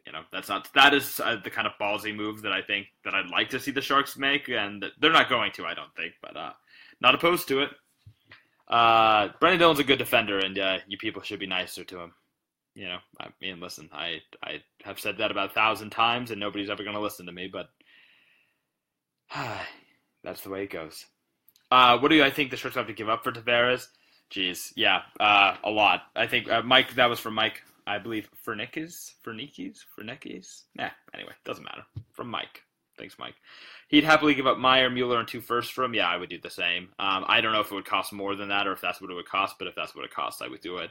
You 0.06 0.12
know, 0.12 0.22
that's 0.32 0.48
not 0.48 0.68
that 0.74 0.94
is 0.94 1.20
uh, 1.20 1.36
the 1.42 1.50
kind 1.50 1.66
of 1.66 1.74
ballsy 1.80 2.14
move 2.14 2.42
that 2.42 2.52
I 2.52 2.60
think 2.60 2.88
that 3.04 3.14
I'd 3.14 3.30
like 3.30 3.50
to 3.50 3.60
see 3.60 3.70
the 3.70 3.80
Sharks 3.80 4.16
make, 4.16 4.48
and 4.48 4.84
they're 5.00 5.12
not 5.12 5.28
going 5.28 5.52
to, 5.52 5.64
I 5.64 5.74
don't 5.74 5.94
think, 5.94 6.14
but 6.20 6.36
uh, 6.36 6.52
not 7.00 7.14
opposed 7.14 7.48
to 7.48 7.62
it. 7.62 7.70
Uh, 8.66 9.28
Brendan 9.38 9.60
Dillon's 9.60 9.78
a 9.78 9.84
good 9.84 9.98
defender, 9.98 10.38
and 10.38 10.58
uh, 10.58 10.78
you 10.88 10.98
people 10.98 11.22
should 11.22 11.38
be 11.38 11.46
nicer 11.46 11.84
to 11.84 12.00
him. 12.00 12.12
You 12.74 12.88
know, 12.88 12.98
I 13.20 13.28
mean, 13.40 13.60
listen, 13.60 13.90
I 13.92 14.22
I 14.42 14.62
have 14.82 14.98
said 14.98 15.18
that 15.18 15.30
about 15.30 15.50
a 15.50 15.54
thousand 15.54 15.90
times, 15.90 16.30
and 16.30 16.40
nobody's 16.40 16.70
ever 16.70 16.82
going 16.82 16.96
to 16.96 17.02
listen 17.02 17.26
to 17.26 17.32
me, 17.32 17.48
but 17.52 17.68
that's 20.24 20.40
the 20.40 20.50
way 20.50 20.64
it 20.64 20.70
goes. 20.70 21.06
Uh, 21.70 21.98
what 21.98 22.10
do 22.10 22.22
I 22.22 22.30
think 22.30 22.50
the 22.50 22.56
Sharks 22.56 22.76
have 22.76 22.88
to 22.88 22.92
give 22.92 23.08
up 23.08 23.22
for 23.22 23.30
Tavares? 23.30 23.86
Jeez, 24.32 24.72
yeah, 24.76 25.02
uh, 25.20 25.56
a 25.62 25.70
lot. 25.70 26.04
I 26.16 26.26
think 26.26 26.50
uh, 26.50 26.62
Mike. 26.62 26.94
That 26.94 27.10
was 27.10 27.20
from 27.20 27.34
Mike. 27.34 27.62
I 27.86 27.98
believe 27.98 28.30
Fernikis, 28.46 29.12
Fernikis, 29.24 29.80
Fernikis. 29.98 30.62
Nah, 30.74 30.90
anyway, 31.12 31.32
doesn't 31.44 31.64
matter. 31.64 31.82
From 32.12 32.28
Mike. 32.28 32.62
Thanks, 32.98 33.18
Mike. 33.18 33.34
He'd 33.88 34.04
happily 34.04 34.34
give 34.34 34.46
up 34.46 34.58
Meier, 34.58 34.88
Mueller, 34.88 35.18
and 35.18 35.28
two 35.28 35.40
firsts 35.40 35.72
for 35.72 35.84
him. 35.84 35.94
Yeah, 35.94 36.08
I 36.08 36.16
would 36.16 36.30
do 36.30 36.38
the 36.38 36.50
same. 36.50 36.90
Um, 36.98 37.24
I 37.26 37.40
don't 37.40 37.52
know 37.52 37.60
if 37.60 37.70
it 37.70 37.74
would 37.74 37.84
cost 37.84 38.12
more 38.12 38.34
than 38.36 38.48
that 38.48 38.66
or 38.66 38.72
if 38.72 38.80
that's 38.80 39.00
what 39.00 39.10
it 39.10 39.14
would 39.14 39.28
cost, 39.28 39.56
but 39.58 39.68
if 39.68 39.74
that's 39.74 39.94
what 39.94 40.04
it 40.04 40.14
costs, 40.14 40.40
I 40.40 40.48
would 40.48 40.60
do 40.60 40.78
it. 40.78 40.90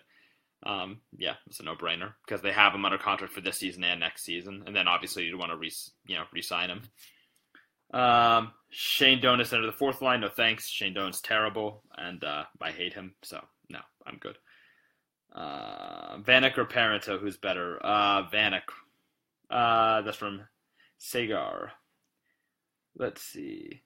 Um, 0.64 1.02
yeah, 1.18 1.36
it's 1.48 1.60
a 1.60 1.64
no-brainer 1.64 2.14
because 2.26 2.42
they 2.42 2.52
have 2.52 2.76
him 2.76 2.86
under 2.86 2.98
contract 2.98 3.34
for 3.34 3.42
this 3.42 3.58
season 3.58 3.84
and 3.84 4.00
next 4.00 4.24
season, 4.24 4.64
and 4.68 4.76
then 4.76 4.88
obviously 4.88 5.24
you'd 5.24 5.40
want 5.40 5.52
to 5.52 5.58
re, 5.58 5.72
you 6.06 6.16
know, 6.16 6.26
re-sign 6.32 6.70
him. 6.70 6.84
Um, 7.94 8.54
Shane 8.70 9.22
Donis 9.22 9.54
under 9.54 9.68
the 9.68 9.74
fourth 9.74 10.02
line. 10.02 10.22
No 10.22 10.30
thanks. 10.30 10.70
Shane 10.70 10.94
Donis 10.94 11.22
terrible, 11.22 11.84
and 11.98 12.24
uh, 12.24 12.44
I 12.62 12.72
hate 12.72 12.94
him. 12.94 13.16
So 13.22 13.44
no, 13.70 13.80
I'm 14.06 14.18
good. 14.18 14.38
Uh, 15.34 16.18
Vanek 16.18 16.58
or 16.58 16.66
Parenteau, 16.66 17.20
who's 17.20 17.38
better? 17.38 17.80
Uh, 17.86 18.30
Vanek. 18.30 18.64
Uh, 19.50 20.02
that's 20.02 20.18
from 20.18 20.42
Sagar. 20.98 21.72
Let's 22.98 23.22
see. 23.22 23.82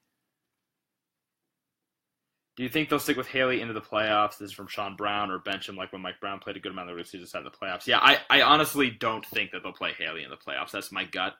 Do 2.56 2.62
you 2.62 2.68
think 2.70 2.88
they'll 2.88 2.98
stick 2.98 3.18
with 3.18 3.28
Haley 3.28 3.60
into 3.60 3.74
the 3.74 3.82
playoffs? 3.82 4.38
This 4.38 4.48
is 4.48 4.52
from 4.52 4.66
Sean 4.66 4.96
Brown, 4.96 5.30
or 5.30 5.38
bench 5.38 5.68
him 5.68 5.76
like 5.76 5.92
when 5.92 6.00
Mike 6.00 6.20
Brown 6.20 6.38
played 6.38 6.56
a 6.56 6.60
good 6.60 6.72
amount 6.72 6.88
of 6.90 6.96
the 6.96 7.04
season 7.04 7.26
side 7.26 7.40
in 7.40 7.44
the 7.44 7.50
playoffs. 7.50 7.86
Yeah, 7.86 7.98
I, 8.00 8.18
I 8.30 8.42
honestly 8.42 8.90
don't 8.90 9.24
think 9.26 9.50
that 9.50 9.62
they'll 9.62 9.72
play 9.72 9.92
Haley 9.92 10.24
in 10.24 10.30
the 10.30 10.36
playoffs. 10.36 10.70
That's 10.70 10.90
my 10.90 11.04
gut. 11.04 11.34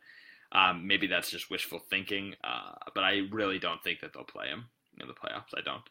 Um, 0.52 0.87
maybe 0.87 1.06
that's 1.06 1.30
just 1.30 1.50
wishful 1.50 1.78
thinking, 1.78 2.35
uh, 2.44 2.74
but 2.94 3.04
I 3.04 3.22
really 3.30 3.59
don't 3.59 3.82
think 3.82 4.00
that 4.00 4.12
they'll 4.12 4.24
play 4.24 4.48
him 4.48 4.66
in 5.00 5.09
the 5.09 5.14
playoffs. 5.14 5.56
I 5.56 5.61
don't. 5.62 5.82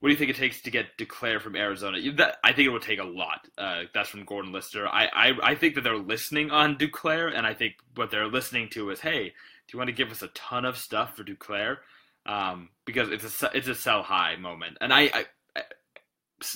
What 0.00 0.08
do 0.08 0.12
you 0.12 0.18
think 0.18 0.30
it 0.30 0.36
takes 0.36 0.60
to 0.62 0.70
get 0.70 0.98
Duclair 0.98 1.40
from 1.40 1.56
Arizona? 1.56 1.98
That, 2.12 2.36
I 2.44 2.52
think 2.52 2.66
it 2.66 2.70
will 2.70 2.80
take 2.80 3.00
a 3.00 3.04
lot. 3.04 3.48
Uh, 3.56 3.84
that's 3.94 4.10
from 4.10 4.24
Gordon 4.24 4.52
Lister. 4.52 4.86
I, 4.86 5.06
I, 5.06 5.32
I 5.42 5.54
think 5.54 5.74
that 5.74 5.82
they're 5.82 5.96
listening 5.96 6.50
on 6.50 6.76
Duclair, 6.76 7.34
and 7.34 7.46
I 7.46 7.54
think 7.54 7.74
what 7.94 8.10
they're 8.10 8.26
listening 8.26 8.68
to 8.70 8.90
is, 8.90 9.00
hey, 9.00 9.24
do 9.24 9.72
you 9.72 9.78
want 9.78 9.88
to 9.88 9.94
give 9.96 10.10
us 10.10 10.22
a 10.22 10.28
ton 10.28 10.64
of 10.64 10.76
stuff 10.76 11.16
for 11.16 11.24
Duclair? 11.24 11.78
Um, 12.26 12.70
because 12.84 13.08
it's 13.10 13.42
a 13.42 13.50
it's 13.54 13.68
a 13.68 13.74
sell 13.74 14.02
high 14.02 14.36
moment, 14.36 14.78
and 14.80 14.92
I, 14.92 15.24
I, 15.54 15.62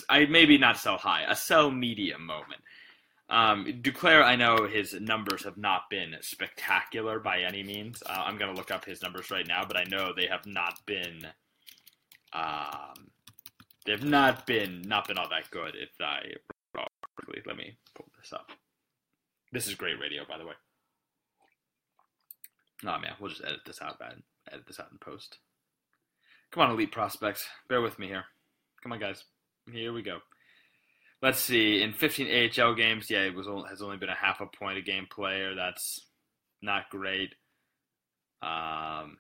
I 0.09 0.27
maybe 0.27 0.59
not 0.59 0.77
sell 0.77 0.97
high, 0.97 1.25
a 1.29 1.37
sell 1.37 1.71
medium 1.71 2.27
moment. 2.27 2.61
Um, 3.31 3.65
Duclair, 3.65 4.25
I 4.25 4.35
know 4.35 4.67
his 4.67 4.93
numbers 5.01 5.45
have 5.45 5.57
not 5.57 5.89
been 5.89 6.17
spectacular 6.21 7.21
by 7.21 7.43
any 7.43 7.63
means. 7.63 8.03
Uh, 8.05 8.25
I'm 8.27 8.37
going 8.37 8.53
to 8.53 8.57
look 8.59 8.73
up 8.73 8.85
his 8.85 9.03
numbers 9.03 9.31
right 9.31 9.47
now, 9.47 9.65
but 9.65 9.77
I 9.77 9.85
know 9.85 10.13
they 10.13 10.27
have 10.27 10.47
not 10.47 10.85
been. 10.85 11.29
Um, 12.33 13.13
they've 13.87 14.03
not 14.03 14.47
been 14.47 14.83
not 14.83 15.07
been 15.07 15.17
all 15.17 15.29
that 15.29 15.51
good. 15.51 15.77
If 15.77 15.91
I 16.01 16.33
let 17.47 17.57
me 17.57 17.77
pull 17.95 18.07
this 18.19 18.33
up. 18.33 18.51
This 19.53 19.69
is 19.69 19.75
great 19.75 20.01
radio, 20.01 20.23
by 20.29 20.39
the 20.39 20.47
way. 20.47 20.55
Oh 22.85 22.99
man, 22.99 23.13
we'll 23.21 23.31
just 23.31 23.45
edit 23.45 23.61
this 23.65 23.81
out, 23.81 24.01
man. 24.01 24.23
Edit 24.51 24.67
this 24.67 24.81
out 24.81 24.91
in 24.91 24.99
post. 24.99 25.39
Come 26.51 26.65
on, 26.65 26.71
elite 26.71 26.93
prospects, 26.93 27.47
bear 27.69 27.81
with 27.81 27.99
me 27.99 28.09
here. 28.09 28.25
Come 28.83 28.93
on, 28.93 28.99
guys. 28.99 29.23
Here 29.71 29.93
we 29.93 30.03
go 30.03 30.19
let's 31.23 31.41
see. 31.41 31.83
In 31.83 31.93
15 31.93 32.51
AHL 32.61 32.75
games, 32.75 33.11
yeah, 33.11 33.21
it 33.25 33.35
was 33.35 33.47
has 33.69 33.83
only 33.83 33.97
been 33.97 34.09
a 34.09 34.15
half 34.15 34.41
a 34.41 34.47
point 34.47 34.79
a 34.79 34.83
game 34.83 35.07
player. 35.11 35.55
That's 35.55 36.07
not 36.63 36.91
great. 36.91 37.35
Um, 38.43 39.19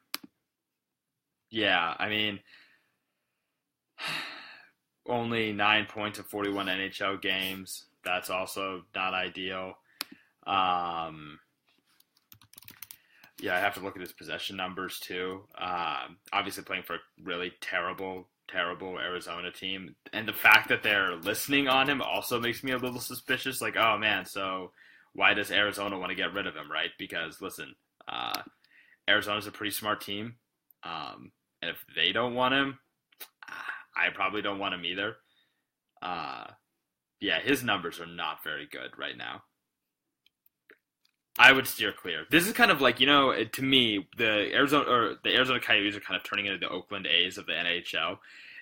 Yeah, 1.50 1.94
I 1.98 2.08
mean, 2.08 2.40
only 5.08 5.52
nine 5.52 5.86
points 5.86 6.18
in 6.18 6.24
41 6.24 6.66
NHL 6.66 7.20
games. 7.20 7.86
That's 8.04 8.30
also 8.30 8.84
not 8.94 9.14
ideal. 9.14 9.74
Um, 10.46 11.38
yeah, 13.40 13.56
I 13.56 13.60
have 13.60 13.74
to 13.74 13.80
look 13.80 13.96
at 13.96 14.02
his 14.02 14.12
possession 14.12 14.56
numbers 14.56 14.98
too. 15.00 15.42
Um, 15.58 16.18
obviously, 16.32 16.64
playing 16.64 16.84
for 16.84 16.96
a 16.96 16.98
really 17.22 17.52
terrible, 17.60 18.28
terrible 18.50 18.98
Arizona 18.98 19.50
team, 19.50 19.94
and 20.12 20.26
the 20.26 20.32
fact 20.32 20.68
that 20.68 20.82
they're 20.82 21.16
listening 21.16 21.68
on 21.68 21.88
him 21.88 22.02
also 22.02 22.40
makes 22.40 22.62
me 22.62 22.72
a 22.72 22.78
little 22.78 23.00
suspicious. 23.00 23.60
Like, 23.60 23.76
oh 23.76 23.98
man, 23.98 24.24
so 24.26 24.72
why 25.12 25.34
does 25.34 25.50
Arizona 25.50 25.98
want 25.98 26.10
to 26.10 26.16
get 26.16 26.32
rid 26.32 26.46
of 26.46 26.54
him, 26.54 26.70
right? 26.70 26.90
Because 26.98 27.40
listen, 27.40 27.74
uh, 28.08 28.42
Arizona's 29.08 29.46
a 29.46 29.52
pretty 29.52 29.72
smart 29.72 30.00
team, 30.00 30.36
um, 30.82 31.32
and 31.62 31.70
if 31.70 31.84
they 31.94 32.12
don't 32.12 32.34
want 32.34 32.54
him, 32.54 32.78
I 33.96 34.10
probably 34.14 34.42
don't 34.42 34.58
want 34.58 34.74
him 34.74 34.84
either. 34.84 35.16
Uh, 36.00 36.44
yeah, 37.20 37.40
his 37.40 37.62
numbers 37.62 38.00
are 38.00 38.06
not 38.06 38.42
very 38.42 38.66
good 38.70 38.90
right 38.98 39.16
now. 39.16 39.42
I 41.38 41.52
would 41.52 41.66
steer 41.66 41.92
clear. 41.92 42.26
This 42.30 42.46
is 42.46 42.52
kind 42.52 42.70
of 42.70 42.80
like 42.80 43.00
you 43.00 43.06
know, 43.06 43.44
to 43.44 43.62
me, 43.62 44.08
the 44.16 44.52
Arizona 44.54 44.84
or 44.90 45.14
the 45.22 45.34
Arizona 45.34 45.60
Coyotes 45.60 45.96
are 45.96 46.00
kind 46.00 46.16
of 46.16 46.24
turning 46.24 46.46
into 46.46 46.58
the 46.58 46.68
Oakland 46.68 47.06
A's 47.06 47.38
of 47.38 47.46
the 47.46 47.52
NHL. 47.52 48.18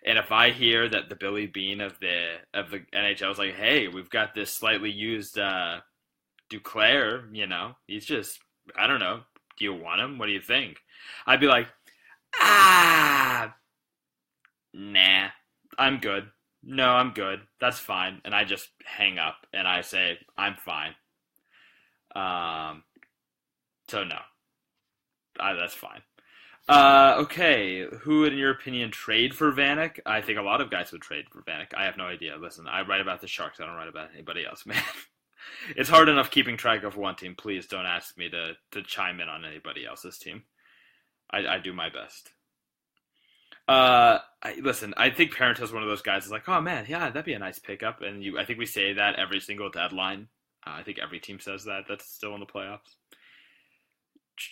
And 0.07 0.17
if 0.17 0.31
I 0.31 0.51
hear 0.51 0.89
that 0.89 1.09
the 1.09 1.17
Billy 1.17 1.47
Beane 1.47 1.81
of 1.81 1.99
the 2.01 2.37
of 2.55 2.71
the 2.71 2.81
NHL 2.95 3.33
is 3.33 3.39
like, 3.39 3.55
hey, 3.55 3.89
we've 3.89 4.11
got 4.11 4.35
this 4.35 4.53
slightly 4.53 4.91
used 4.91 5.39
uh, 5.39 5.81
Duclair, 6.51 7.35
you 7.35 7.47
know, 7.47 7.73
he's 7.87 8.05
just 8.05 8.39
I 8.77 8.87
don't 8.87 9.01
know. 9.01 9.21
Do 9.59 9.65
you 9.65 9.75
want 9.75 10.01
him? 10.01 10.19
What 10.19 10.27
do 10.27 10.33
you 10.33 10.41
think? 10.41 10.77
I'd 11.27 11.41
be 11.41 11.47
like, 11.47 11.67
ah, 12.37 13.55
nah, 14.73 15.29
I'm 15.77 15.99
good. 15.99 16.29
No, 16.63 16.91
I'm 16.91 17.13
good. 17.13 17.41
That's 17.61 17.79
fine. 17.79 18.21
And 18.25 18.35
I 18.35 18.45
just 18.45 18.69
hang 18.85 19.19
up 19.19 19.47
and 19.53 19.67
I 19.67 19.81
say, 19.81 20.19
I'm 20.37 20.57
fine. 20.57 20.95
Um, 22.15 22.85
so 23.89 24.05
no, 24.05 24.19
uh, 25.39 25.55
that's 25.55 25.75
fine. 25.75 26.03
Uh, 26.69 27.15
okay, 27.21 27.87
who 28.01 28.25
in 28.25 28.37
your 28.37 28.51
opinion, 28.51 28.91
trade 28.91 29.35
for 29.35 29.51
Vanek? 29.53 30.01
I 30.05 30.21
think 30.21 30.39
a 30.39 30.43
lot 30.43 30.61
of 30.61 30.71
guys 30.71 30.93
would 30.93 31.01
trade 31.01 31.25
for 31.31 31.43
Vanek. 31.43 31.73
I 31.75 31.85
have 31.85 31.97
no 31.97 32.05
idea. 32.05 32.37
Listen, 32.37 32.67
I 32.69 32.83
write 32.83 33.01
about 33.01 33.23
the 33.23 33.27
Sharks. 33.27 33.59
I 33.59 33.67
don't 33.67 33.75
write 33.75 33.89
about 33.89 34.11
anybody 34.13 34.45
else, 34.45 34.67
man. 34.67 34.83
it's 35.77 35.89
hard 35.89 36.09
enough 36.09 36.31
keeping 36.31 36.57
track 36.57 36.83
of 36.83 36.97
one 36.97 37.17
team. 37.17 37.35
Please 37.37 37.67
don't 37.67 37.87
ask 37.87 38.19
me 38.19 38.29
to 38.29 38.53
to 38.73 38.83
chime 38.83 39.21
in 39.21 39.29
on 39.29 39.45
anybody 39.45 39.87
else's 39.87 40.19
team. 40.19 40.43
I, 41.31 41.47
I 41.47 41.59
do 41.59 41.73
my 41.73 41.89
best. 41.89 42.31
Uh, 43.67 44.19
I, 44.43 44.55
listen, 44.63 44.95
I 44.97 45.11
think 45.11 45.35
Parent 45.35 45.61
is 45.61 45.73
one 45.73 45.83
of 45.83 45.89
those 45.89 46.03
guys. 46.03 46.25
Is 46.25 46.31
like, 46.31 46.49
oh 46.49 46.61
man, 46.61 46.87
yeah, 46.89 47.09
that'd 47.09 47.25
be 47.25 47.35
a 47.35 47.39
nice 47.39 47.59
pickup. 47.59 48.03
And 48.03 48.23
you, 48.23 48.39
I 48.39 48.45
think 48.45 48.59
we 48.59 48.67
say 48.67 48.95
that 48.95 49.17
every 49.17 49.41
single 49.41 49.71
deadline. 49.71 50.29
Uh, 50.69 50.79
I 50.79 50.83
think 50.83 50.99
every 50.99 51.21
team 51.21 51.41
says 51.41 51.65
that. 51.65 51.85
That's 51.89 52.07
still 52.07 52.35
in 52.35 52.41
the 52.41 52.47
playoffs. 52.47 52.79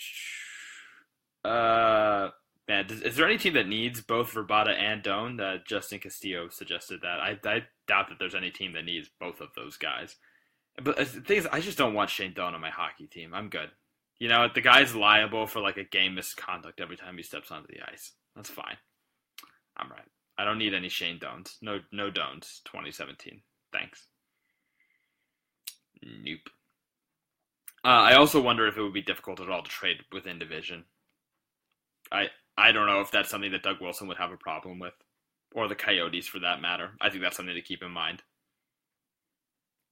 Uh, 1.44 2.30
man, 2.66 2.88
does, 2.88 3.02
is 3.02 3.14
there 3.14 3.24
any 3.24 3.38
team 3.38 3.54
that 3.54 3.68
needs 3.68 4.00
both 4.00 4.32
Vrbata 4.32 4.76
and 4.76 5.00
Doan? 5.00 5.40
Justin 5.64 6.00
Castillo 6.00 6.48
suggested 6.48 7.02
that. 7.02 7.20
I, 7.20 7.38
I 7.44 7.62
doubt 7.86 8.08
that 8.08 8.18
there's 8.18 8.34
any 8.34 8.50
team 8.50 8.72
that 8.72 8.84
needs 8.84 9.08
both 9.20 9.40
of 9.40 9.50
those 9.54 9.76
guys. 9.76 10.16
But 10.82 10.96
the 10.96 11.04
thing 11.04 11.38
is, 11.38 11.46
I 11.52 11.60
just 11.60 11.78
don't 11.78 11.94
want 11.94 12.10
Shane 12.10 12.34
Doan 12.34 12.54
on 12.54 12.60
my 12.60 12.70
hockey 12.70 13.06
team. 13.06 13.32
I'm 13.32 13.48
good. 13.48 13.70
You 14.18 14.28
know, 14.28 14.48
the 14.52 14.60
guy's 14.60 14.96
liable 14.96 15.46
for 15.46 15.60
like 15.60 15.76
a 15.76 15.84
game 15.84 16.16
misconduct 16.16 16.80
every 16.80 16.96
time 16.96 17.16
he 17.16 17.22
steps 17.22 17.52
onto 17.52 17.68
the 17.68 17.80
ice. 17.92 18.12
That's 18.34 18.50
fine. 18.50 18.76
I'm 19.76 19.88
right. 19.88 20.08
I 20.36 20.44
don't 20.44 20.58
need 20.58 20.74
any 20.74 20.88
Shane 20.88 21.18
Doans. 21.20 21.58
No, 21.62 21.78
no 21.92 22.10
Doans. 22.10 22.60
2017. 22.64 23.40
Thanks. 23.72 24.08
Nope. 26.02 26.50
Uh, 27.84 27.88
I 27.88 28.14
also 28.14 28.40
wonder 28.40 28.66
if 28.66 28.76
it 28.76 28.82
would 28.82 28.92
be 28.92 29.02
difficult 29.02 29.40
at 29.40 29.48
all 29.48 29.62
to 29.62 29.70
trade 29.70 29.98
within 30.12 30.38
division. 30.38 30.84
I 32.10 32.28
I 32.58 32.72
don't 32.72 32.86
know 32.86 33.00
if 33.00 33.10
that's 33.10 33.30
something 33.30 33.52
that 33.52 33.62
Doug 33.62 33.80
Wilson 33.80 34.08
would 34.08 34.16
have 34.16 34.32
a 34.32 34.36
problem 34.36 34.78
with, 34.78 34.94
or 35.54 35.68
the 35.68 35.74
Coyotes 35.74 36.26
for 36.26 36.40
that 36.40 36.60
matter. 36.60 36.92
I 37.00 37.10
think 37.10 37.22
that's 37.22 37.36
something 37.36 37.54
to 37.54 37.62
keep 37.62 37.82
in 37.82 37.90
mind. 37.90 38.22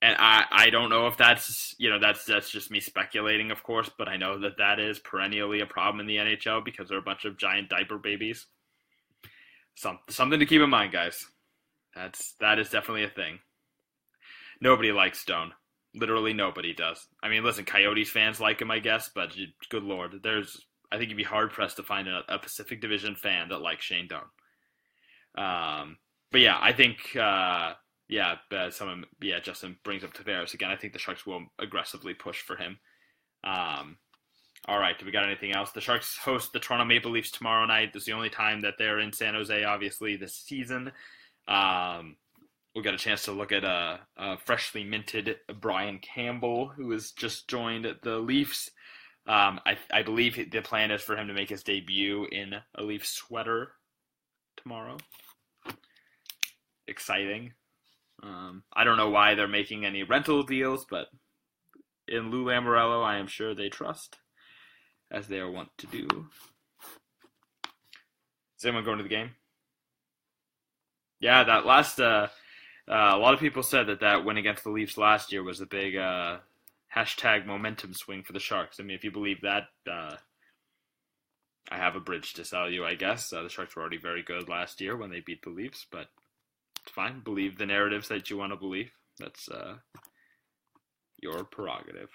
And 0.03 0.17
I, 0.19 0.45
I 0.51 0.71
don't 0.71 0.91
know 0.91 1.07
if 1.07 1.17
that's 1.17 1.75
you 1.79 1.89
know 1.89 1.99
that's 1.99 2.25
that's 2.25 2.51
just 2.51 2.71
me 2.71 2.81
speculating, 2.81 3.51
of 3.51 3.63
course, 3.63 3.91
but 3.97 4.09
I 4.09 4.17
know 4.17 4.39
that 4.41 4.59
that 4.59 4.81
is 4.81 4.99
perennially 4.99 5.61
a 5.61 5.67
problem 5.67 6.01
in 6.01 6.07
the 6.07 6.17
NHL 6.17 6.65
because 6.65 6.89
there 6.89 6.99
are 6.99 7.01
a 7.01 7.05
bunch 7.05 7.25
of 7.25 7.39
giant 7.39 7.71
diaper 7.71 7.99
babies. 7.99 8.47
Some 9.77 9.99
something 10.11 10.41
to 10.41 10.47
keep 10.47 10.61
in 10.61 10.71
mind, 10.71 10.93
guys. 10.93 11.27
That's 11.95 12.35
that 12.41 12.59
is 12.59 12.71
definitely 12.71 13.05
a 13.05 13.09
thing. 13.09 13.39
Nobody 14.61 14.93
likes 14.93 15.21
Stone. 15.21 15.53
Literally 15.95 16.33
nobody 16.33 16.75
does. 16.75 17.07
I 17.23 17.29
mean, 17.29 17.45
listen, 17.45 17.65
Coyotes 17.65 18.11
fans 18.11 18.41
like 18.41 18.61
him, 18.61 18.71
I 18.71 18.81
guess, 18.81 19.11
but 19.15 19.37
good 19.71 19.85
lord, 19.85 20.21
there's 20.23 20.67
I 20.91 20.99
think 20.99 21.11
you'd 21.11 21.17
be 21.17 21.25
hard 21.25 21.51
pressed 21.51 21.77
to 21.77 21.83
find 21.83 22.09
a, 22.09 22.23
a 22.29 22.39
Pacific 22.39 22.81
Division 22.81 23.17
fan 23.17 23.49
that 23.49 23.63
likes 23.63 23.85
Shane 23.85 24.09
Doan. 24.09 24.23
Um, 25.37 25.97
but 26.31 26.41
yeah, 26.41 26.59
I 26.61 26.73
think 26.73 27.17
uh, 27.17 27.73
yeah, 28.09 28.37
uh, 28.53 28.71
someone 28.71 29.05
yeah 29.21 29.41
Justin 29.41 29.77
brings 29.85 30.05
up 30.05 30.15
Tavares 30.15 30.55
again. 30.55 30.71
I 30.71 30.77
think 30.77 30.93
the 30.93 30.99
Sharks 30.99 31.27
will 31.27 31.47
aggressively 31.59 32.15
push 32.15 32.41
for 32.43 32.57
him. 32.57 32.79
Um, 33.43 33.99
all 34.67 34.79
right, 34.79 34.99
do 34.99 35.05
we 35.05 35.13
got 35.13 35.25
anything 35.25 35.53
else? 35.53 35.73
The 35.73 35.81
Sharks 35.81 36.17
host 36.17 36.53
the 36.53 36.61
Toronto 36.61 36.87
Maple 36.87 37.11
Leafs 37.11 37.31
tomorrow 37.31 37.67
night. 37.67 37.93
This 37.93 38.03
is 38.03 38.07
the 38.07 38.13
only 38.13 38.31
time 38.31 38.63
that 38.63 38.75
they're 38.79 39.01
in 39.01 39.13
San 39.13 39.35
Jose, 39.35 39.65
obviously, 39.65 40.17
this 40.17 40.35
season. 40.35 40.91
Um, 41.47 42.17
we'll 42.75 42.85
get 42.85 42.95
a 42.95 42.99
chance 42.99 43.25
to 43.25 43.33
look 43.33 43.53
at 43.53 43.65
a, 43.65 44.01
freshly 44.45 44.85
minted 44.85 45.37
Brian 45.61 45.99
Campbell, 45.99 46.69
who 46.69 46.91
has 46.91 47.13
just 47.13 47.49
joined 47.49 47.87
the 48.03 48.19
Leafs. 48.19 48.71
Um, 49.27 49.61
I, 49.65 49.79
I, 49.93 50.03
believe 50.03 50.51
the 50.51 50.61
plan 50.61 50.91
is 50.91 51.01
for 51.01 51.17
him 51.17 51.29
to 51.29 51.35
make 51.35 51.49
his 51.49 51.63
debut 51.63 52.27
in 52.31 52.55
a 52.75 52.83
Leaf 52.83 53.07
sweater 53.07 53.73
tomorrow. 54.57 54.99
Exciting. 56.87 57.55
Um, 58.23 58.65
I 58.73 58.85
don't 58.85 58.99
know 58.99 59.09
why 59.09 59.35
they're 59.35 59.49
making 59.49 59.87
any 59.87 60.03
rental 60.03 60.43
deals, 60.43 60.85
but 60.91 61.07
in 62.07 62.31
Lou 62.31 62.45
Lamoriello, 62.45 63.03
I 63.03 63.17
am 63.17 63.27
sure 63.27 63.55
they 63.55 63.71
trust 63.71 64.19
as 65.11 65.29
they 65.29 65.39
are 65.39 65.51
wont 65.51 65.71
to 65.79 65.87
do. 65.87 66.07
Is 68.59 68.65
anyone 68.65 68.85
going 68.85 68.99
to 68.99 69.05
the 69.05 69.09
game? 69.09 69.31
Yeah, 71.19 71.45
that 71.45 71.65
last. 71.65 71.99
Uh, 71.99 72.29
uh, 72.89 73.13
a 73.15 73.19
lot 73.19 73.35
of 73.35 73.41
people 73.41 73.63
said 73.63 73.87
that 73.87 74.01
that 74.01 74.25
win 74.25 74.37
against 74.37 74.65
the 74.65 74.71
Leafs 74.71 74.99
last 74.99 75.33
year 75.33 75.43
was 75.43 75.61
a 75.61 75.67
big 75.67 75.97
uh, 75.97 76.39
hashtag 76.95 77.47
momentum 77.47 77.95
swing 77.95 78.23
for 78.23 78.33
the 78.33 78.41
Sharks. 78.41 78.79
I 78.79 78.83
mean, 78.83 78.97
if 78.97 79.05
you 79.05 79.11
believe 79.11 79.41
that, 79.43 79.65
uh, 79.91 80.17
I 81.71 81.77
have 81.77 81.97
a 81.97 82.01
bridge 82.01 82.35
to 82.35 82.45
sell 82.45 82.71
you, 82.71 82.85
I 82.85 82.95
guess. 82.95 83.33
Uh, 83.33 83.43
the 83.43 83.49
Sharks 83.49 83.75
were 83.75 83.83
already 83.83 83.99
very 83.99 84.23
good 84.23 84.49
last 84.49 84.81
year 84.81 84.97
when 84.97 85.11
they 85.11 85.21
beat 85.21 85.43
the 85.43 85.51
Leafs, 85.51 85.87
but 85.91 86.09
it's 86.83 86.93
fine. 86.93 87.21
Believe 87.21 87.57
the 87.57 87.67
narratives 87.67 88.09
that 88.09 88.29
you 88.29 88.37
want 88.37 88.53
to 88.53 88.57
believe. 88.57 88.91
That's 89.19 89.49
uh, 89.49 89.77
your 91.21 91.45
prerogative 91.45 92.11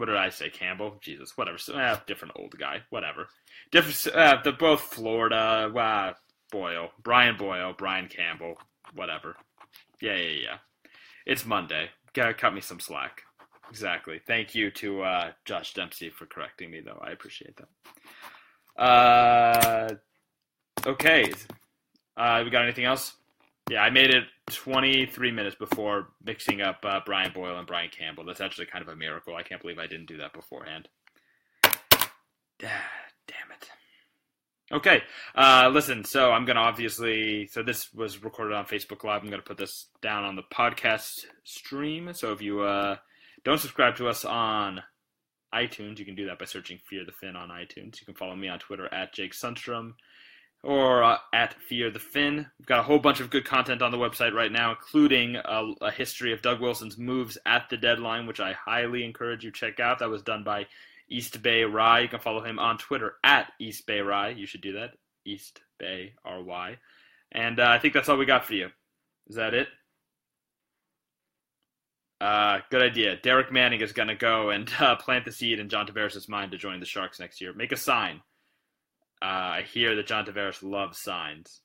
what 0.00 0.06
did 0.06 0.16
I 0.16 0.30
say? 0.30 0.48
Campbell? 0.48 0.96
Jesus, 1.02 1.36
whatever. 1.36 1.58
So, 1.58 1.76
eh, 1.76 1.96
different 2.06 2.34
old 2.36 2.58
guy. 2.58 2.80
Whatever. 2.88 3.28
Different. 3.70 4.16
Uh, 4.16 4.38
they're 4.42 4.52
both 4.54 4.80
Florida. 4.80 5.70
Uh, 5.76 6.14
Boyle, 6.50 6.90
Brian 7.02 7.36
Boyle, 7.36 7.74
Brian 7.76 8.08
Campbell. 8.08 8.56
Whatever. 8.94 9.36
Yeah, 10.00 10.16
yeah, 10.16 10.42
yeah. 10.42 10.56
It's 11.26 11.46
Monday. 11.46 11.90
Gotta 12.12 12.34
cut 12.34 12.54
me 12.54 12.60
some 12.60 12.80
slack. 12.80 13.22
Exactly. 13.70 14.20
Thank 14.26 14.54
you 14.54 14.70
to 14.72 15.02
uh, 15.02 15.32
Josh 15.44 15.74
Dempsey 15.74 16.10
for 16.10 16.26
correcting 16.26 16.70
me, 16.70 16.80
though. 16.80 16.98
I 17.00 17.10
appreciate 17.10 17.56
that. 17.56 18.82
Uh, 18.82 19.94
okay. 20.86 21.32
Uh, 22.16 22.42
we 22.44 22.50
got 22.50 22.64
anything 22.64 22.84
else? 22.84 23.14
Yeah, 23.70 23.82
I 23.82 23.90
made 23.90 24.10
it 24.10 24.24
23 24.48 25.30
minutes 25.30 25.54
before 25.54 26.08
mixing 26.24 26.60
up 26.60 26.84
uh, 26.84 27.00
Brian 27.06 27.32
Boyle 27.32 27.58
and 27.58 27.66
Brian 27.66 27.90
Campbell. 27.90 28.24
That's 28.24 28.40
actually 28.40 28.66
kind 28.66 28.82
of 28.82 28.88
a 28.88 28.96
miracle. 28.96 29.36
I 29.36 29.44
can't 29.44 29.62
believe 29.62 29.78
I 29.78 29.86
didn't 29.86 30.06
do 30.06 30.16
that 30.16 30.32
beforehand. 30.32 30.88
Damn 32.58 32.70
it. 33.52 33.70
Okay, 34.72 35.02
uh, 35.34 35.68
listen. 35.72 36.04
So 36.04 36.30
I'm 36.30 36.44
gonna 36.44 36.60
obviously. 36.60 37.48
So 37.48 37.62
this 37.62 37.92
was 37.92 38.22
recorded 38.22 38.54
on 38.54 38.66
Facebook 38.66 39.02
Live. 39.02 39.22
I'm 39.22 39.28
gonna 39.28 39.42
put 39.42 39.58
this 39.58 39.86
down 40.00 40.24
on 40.24 40.36
the 40.36 40.44
podcast 40.44 41.24
stream. 41.42 42.12
So 42.14 42.32
if 42.32 42.40
you 42.40 42.60
uh, 42.60 42.96
don't 43.44 43.58
subscribe 43.58 43.96
to 43.96 44.08
us 44.08 44.24
on 44.24 44.80
iTunes, 45.52 45.98
you 45.98 46.04
can 46.04 46.14
do 46.14 46.26
that 46.26 46.38
by 46.38 46.44
searching 46.44 46.78
Fear 46.88 47.04
the 47.04 47.12
Fin 47.12 47.34
on 47.34 47.48
iTunes. 47.48 48.00
You 48.00 48.06
can 48.06 48.14
follow 48.14 48.36
me 48.36 48.48
on 48.48 48.60
Twitter 48.60 48.92
at 48.94 49.12
Jake 49.12 49.32
Sundstrom 49.32 49.94
or 50.62 51.02
uh, 51.02 51.16
at 51.32 51.54
Fear 51.62 51.90
the 51.90 51.98
Fin. 51.98 52.46
We've 52.58 52.66
got 52.66 52.78
a 52.78 52.84
whole 52.84 52.98
bunch 52.98 53.20
of 53.20 53.30
good 53.30 53.44
content 53.44 53.82
on 53.82 53.90
the 53.90 53.98
website 53.98 54.34
right 54.34 54.52
now, 54.52 54.70
including 54.70 55.36
a, 55.36 55.72
a, 55.80 55.90
history 55.90 56.32
of 56.32 56.42
Doug 56.42 56.60
Wilson's 56.60 56.98
moves 56.98 57.38
at 57.46 57.68
the 57.70 57.76
deadline, 57.76 58.26
which 58.26 58.40
I 58.40 58.52
highly 58.52 59.04
encourage 59.04 59.42
you 59.42 59.50
check 59.50 59.80
out. 59.80 59.98
That 59.98 60.10
was 60.10 60.22
done 60.22 60.44
by 60.44 60.66
East 61.10 61.42
Bay 61.42 61.64
Rye. 61.64 62.00
You 62.00 62.08
can 62.08 62.20
follow 62.20 62.42
him 62.42 62.58
on 62.58 62.78
Twitter 62.78 63.14
at 63.24 63.52
East 63.60 63.86
Bay 63.86 64.00
Rye. 64.00 64.30
You 64.30 64.46
should 64.46 64.60
do 64.60 64.74
that. 64.74 64.90
East 65.26 65.60
Bay 65.78 66.14
R 66.24 66.42
Y. 66.42 66.76
And 67.32 67.60
uh, 67.60 67.68
I 67.68 67.78
think 67.78 67.94
that's 67.94 68.08
all 68.08 68.16
we 68.16 68.26
got 68.26 68.44
for 68.44 68.54
you. 68.54 68.68
Is 69.28 69.36
that 69.36 69.54
it? 69.54 69.68
Uh, 72.20 72.58
good 72.70 72.82
idea. 72.82 73.16
Derek 73.16 73.50
Manning 73.50 73.80
is 73.80 73.92
going 73.92 74.08
to 74.08 74.14
go 74.14 74.50
and 74.50 74.70
uh, 74.80 74.96
plant 74.96 75.24
the 75.24 75.32
seed 75.32 75.58
in 75.58 75.68
John 75.68 75.86
Tavares' 75.86 76.28
mind 76.28 76.52
to 76.52 76.58
join 76.58 76.80
the 76.80 76.86
Sharks 76.86 77.18
next 77.20 77.40
year. 77.40 77.52
Make 77.54 77.72
a 77.72 77.76
sign. 77.76 78.20
Uh, 79.22 79.24
I 79.60 79.62
hear 79.70 79.96
that 79.96 80.06
John 80.06 80.24
Tavares 80.24 80.62
loves 80.62 80.98
signs. 80.98 81.60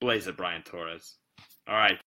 Blaze 0.00 0.26
it, 0.26 0.36
Brian 0.36 0.62
Torres. 0.62 1.16
All 1.68 1.74
right. 1.74 1.98